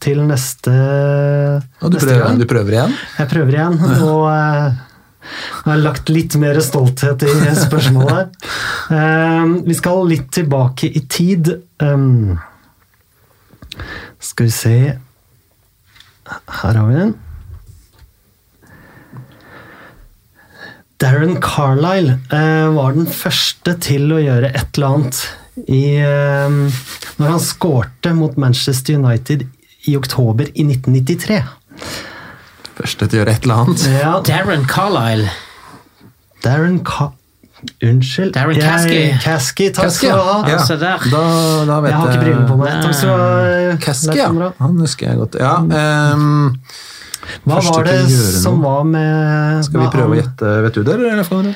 [0.00, 0.72] til neste,
[1.82, 2.38] Og du neste prøver, gang.
[2.40, 2.92] du prøver igjen?
[3.18, 4.84] Jeg prøver igjen, og eh,
[5.64, 7.32] jeg har lagt litt mer stolthet i
[7.66, 8.36] spørsmålet.
[8.94, 11.50] Eh, vi skal litt tilbake i tid.
[11.82, 12.38] Um,
[14.18, 14.76] skal vi se
[16.28, 17.14] Her har vi den.
[20.98, 25.20] Darren Carlisle eh, var den første til å gjøre et eller annet
[25.70, 26.56] i, eh,
[27.20, 29.46] når han skårte mot Manchester United
[29.86, 31.38] i oktober i 1993.
[32.78, 33.86] Første til å gjøre et eller annet.
[33.98, 35.30] Ja, Darren Carlisle.
[36.44, 37.12] Darren Ca...
[37.82, 38.36] Unnskyld.
[38.36, 39.08] Darren Caskey.
[39.18, 40.36] Caskey, takk Caskey, skal du ha.
[40.46, 40.58] ja.
[40.78, 41.06] Der.
[41.10, 41.22] Da,
[41.66, 42.76] da vet Jeg har ikke briller på meg.
[42.84, 43.72] Takk skal du ha.
[43.82, 44.52] Caskey, ja.
[44.60, 45.40] Han husker jeg godt.
[45.42, 45.56] Ja,
[46.14, 46.60] um,
[47.48, 48.68] Hva var det som noe.
[48.68, 50.54] var med skal vi prøve å gjette?
[50.68, 50.94] Vet du det?
[51.00, 51.50] eller,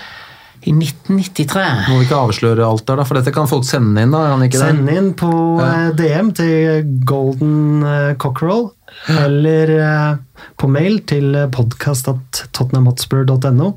[0.62, 1.62] I 1993.
[1.88, 3.06] Må vi ikke avsløre alt der, da?
[3.06, 4.26] For dette kan folk sende inn, da?
[4.26, 4.68] er han ikke det?
[4.74, 5.30] Send inn på
[5.62, 5.70] Ja.
[5.70, 8.72] eh, DM til Golden eh, Cockerel,
[9.08, 10.14] eller eh,
[10.58, 13.68] på mail til podkast.tottenhamhotspur.no.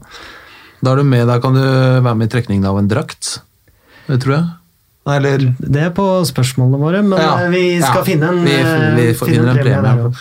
[0.86, 3.24] Da er du med, da kan du være med i trekningen av en drakt.
[4.06, 4.46] Det tror jeg.
[5.06, 8.06] Nei, eller Det er på spørsmålene våre, men Ja, eh, vi skal ja.
[8.08, 9.82] finne en, vi, eh, vi får- finne en premie.
[9.82, 10.12] der,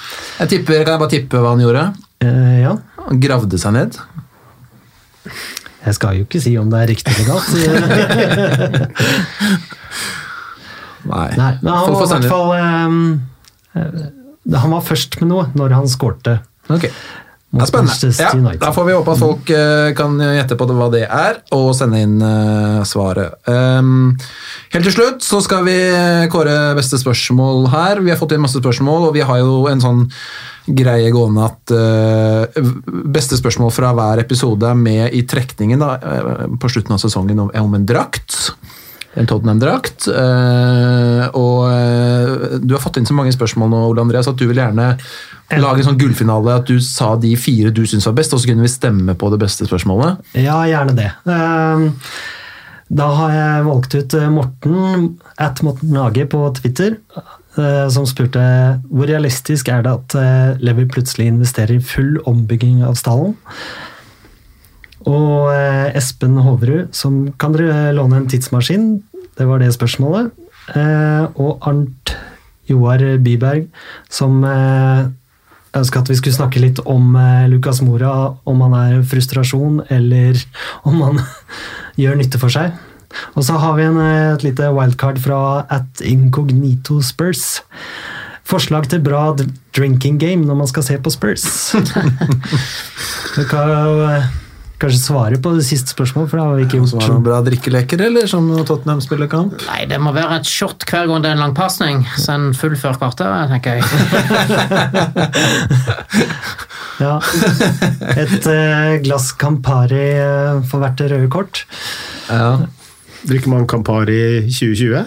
[0.41, 1.85] Jeg tipper, Kan jeg bare tippe hva han gjorde?
[2.21, 2.73] Eh, ja.
[3.09, 3.97] Han gravde seg ned.
[5.85, 7.49] Jeg skal jo ikke si om det er riktig eller galt.
[11.05, 11.29] Nei.
[11.37, 12.89] Nei, men han var i hvert fall eh,
[13.77, 14.09] eh,
[14.53, 16.39] Han var først med noe når han skårte.
[16.73, 16.89] Ok.
[17.55, 18.09] Det er spennende.
[18.19, 21.39] Ja, da får vi håpe at folk uh, kan gjette på det, hva det er,
[21.55, 23.37] og sende inn uh, svaret.
[23.47, 24.17] Um,
[24.75, 25.77] helt til slutt så skal vi
[26.35, 28.03] kåre beste spørsmål her.
[28.03, 30.03] Vi har fått inn masse spørsmål, og vi har jo en sånn
[30.65, 32.65] greie gående at uh,
[33.15, 37.43] beste spørsmål fra hver episode er med i trekningen da, eh, på slutten av sesongen
[37.45, 38.55] om, om en drakt.
[39.15, 40.09] En Tottenham-drakt.
[40.11, 44.47] eh, og eh, du har fått inn så mange spørsmål nå, Ole Andreas, at du
[44.51, 44.95] vil gjerne
[45.55, 46.57] lage en sånn gullfinale.
[46.59, 49.31] At du sa de fire du syns var best, og så kunne vi stemme på
[49.31, 50.25] det beste spørsmålet.
[50.43, 51.13] Ja, gjerne det.
[51.31, 51.87] Eh,
[52.95, 55.07] Da har jeg valgt ut Morten,
[55.41, 56.99] at Morten Hage på Twitter,
[57.91, 58.43] som spurte
[58.91, 60.15] hvor realistisk er det at
[60.61, 63.39] Lever Levi plutselig investerer i full ombygging av stallen?
[65.11, 68.87] Og eh, Espen Hoverud, som kan dere låne en tidsmaskin?
[69.37, 70.31] Det var det spørsmålet.
[70.75, 72.15] Eh, Og Arnt
[72.71, 73.67] Joar Biberg,
[74.09, 75.05] som eh,
[75.77, 77.17] ønska at vi skulle snakke litt om
[77.51, 80.39] Lucas Mora, om han er frustrasjon, eller
[80.89, 81.21] om han
[82.01, 82.73] gjør nytte for seg.
[83.39, 83.99] Og så har vi en,
[84.35, 85.41] et lite wildcard fra
[85.71, 87.61] at Incognito Spurs.
[88.45, 89.29] Forslag til bra
[89.77, 91.45] drinking game når man skal se på Spurs.
[93.37, 94.44] Det kan
[94.83, 96.95] kanskje svare på det siste spørsmålet, for det har vi ikke gjort.
[96.97, 99.53] var det noen bra drikkeleker, eller som Tottenham spiller kamp?
[99.71, 101.97] Nei, det må være et shot hver gang det er en lang pasning.
[102.19, 103.85] Så en full før kvarteret, tenker jeg.
[107.03, 107.17] Ja.
[108.15, 111.65] Et eh, glass Campari eh, for hvert røde kort.
[112.29, 112.53] Ja.
[113.25, 115.05] Drikker man Campari i 2020?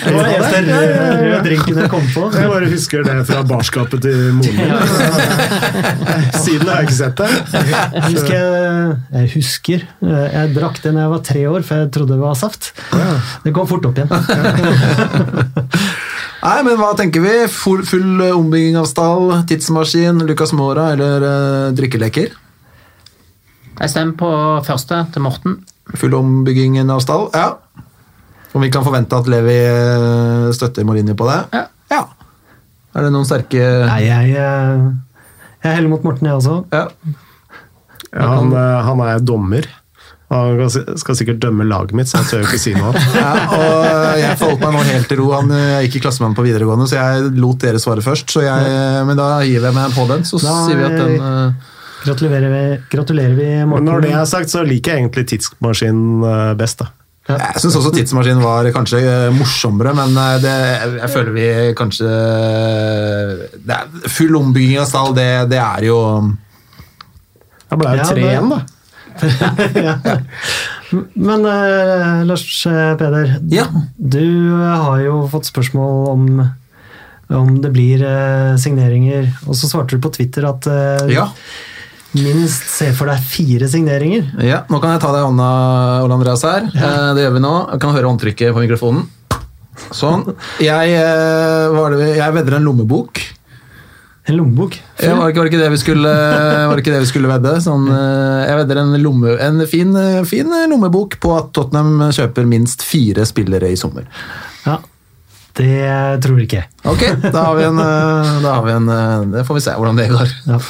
[0.00, 2.22] Det var den eneste røde drinken jeg kom på.
[2.32, 4.72] Jeg bare husker det fra barskapet til moren min.
[6.40, 7.30] Siden har jeg ikke sett det.
[7.52, 9.78] Jeg husker, jeg, jeg husker
[10.08, 12.72] Jeg drakk det da jeg var tre år, for jeg trodde det var saft.
[13.44, 14.10] Det kom fort opp igjen.
[16.40, 17.34] Nei, men hva tenker vi?
[17.52, 22.32] Full, full ombygging av stall, tidsmaskin, Lucas Mora eller uh, drikkeleker?
[23.80, 24.30] Jeg stemmer på
[24.66, 25.58] første til Morten.
[25.96, 27.54] Full ombyggingen av stall, ja.
[28.52, 31.40] Om vi kan forvente at Levi eh, støtter Mourinho på det?
[31.90, 32.02] Ja.
[32.90, 34.86] Er det noen sterke Nei, jeg, eh,
[35.62, 36.56] jeg heller mot Morten, jeg også.
[36.74, 36.88] Ja.
[38.10, 39.68] Ja, han, eh, han er dommer.
[40.30, 42.92] Han skal- sikkert dømme laget mitt, så jeg tør jo ikke si noe.
[43.22, 45.30] ja, og jeg forholdt meg nå helt til ro.
[45.38, 48.30] Han er gikk i klasse på videregående, så jeg lot dere svare først.
[48.34, 51.16] Så jeg, men da hiver jeg meg på den, så Da, sier vi at den
[51.30, 51.69] eh,
[52.04, 52.62] Gratulerer vi,
[52.92, 53.84] gratulerer vi Men Morten.
[53.90, 56.78] når det er sagt, så liker jeg egentlig tidsmaskin eh, best.
[56.84, 56.88] da.
[57.30, 60.54] Jeg syns også tidsmaskinen var kanskje eh, morsommere, men eh, det,
[61.02, 61.46] jeg føler vi
[61.78, 62.08] kanskje
[63.68, 63.86] det er,
[64.16, 65.98] Full ombygging av stall, det, det er jo
[67.70, 68.60] Da ble det tre igjen, da.
[71.14, 72.44] Men eh, Lars
[72.98, 73.66] Peder, Ja.
[73.96, 76.24] du har jo fått spørsmål om
[77.30, 81.28] om det blir eh, signeringer, og så svarte du på Twitter at eh, Ja.
[82.16, 84.28] Minst se for deg fire signeringer.
[84.46, 84.64] ja.
[84.70, 85.48] Nå kan jeg ta deg i hånda,
[86.04, 86.68] Ole Andreas her.
[86.74, 86.92] Ja.
[87.16, 87.54] Det gjør vi nå.
[87.72, 89.08] Jeg kan høre håndtrykket på mikrofonen.
[89.94, 90.26] Sånn.
[90.60, 93.22] Jeg, eh, var det, jeg vedder en lommebok.
[94.28, 94.76] En lommebok.
[95.00, 97.56] Ja, var, det ikke, var, det vi skulle, var det ikke det vi skulle vedde?
[97.64, 102.46] Sånn, eh, jeg vedder en, lomme, en fin, eh, fin lommebok på at Tottenham kjøper
[102.50, 104.06] minst fire spillere i sommer.
[104.66, 104.76] Ja,
[105.58, 106.70] det tror ikke jeg.
[106.88, 109.74] Ok, da har vi en, eh, da har vi en eh, Det får vi se
[109.76, 110.36] hvordan det går.
[110.46, 110.60] Ja.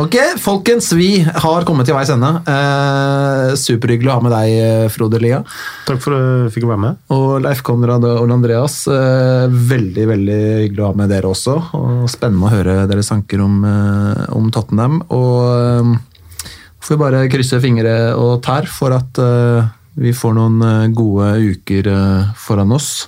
[0.00, 2.28] Ok, folkens, vi har kommet til veis ende.
[2.48, 5.42] Eh, superhyggelig å ha med deg, eh, Frode Lia.
[5.84, 6.96] Takk for at jeg fikk være med.
[7.12, 8.86] Og Leif Konrad og Ole Andreas.
[8.88, 11.58] Eh, veldig veldig hyggelig å ha med dere også.
[11.76, 15.02] Og Spennende å høre deres tanker om, eh, om Tottenham.
[15.10, 16.48] Og eh,
[16.80, 19.68] får vi bare krysse fingre og tær for at eh,
[20.00, 23.06] vi får noen gode uker foran oss.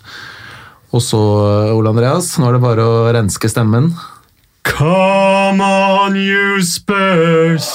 [0.92, 1.18] Og så,
[1.72, 3.94] Ole Andreas, nå er det bare å renske stemmen.
[4.64, 7.70] Come on, you Spurs!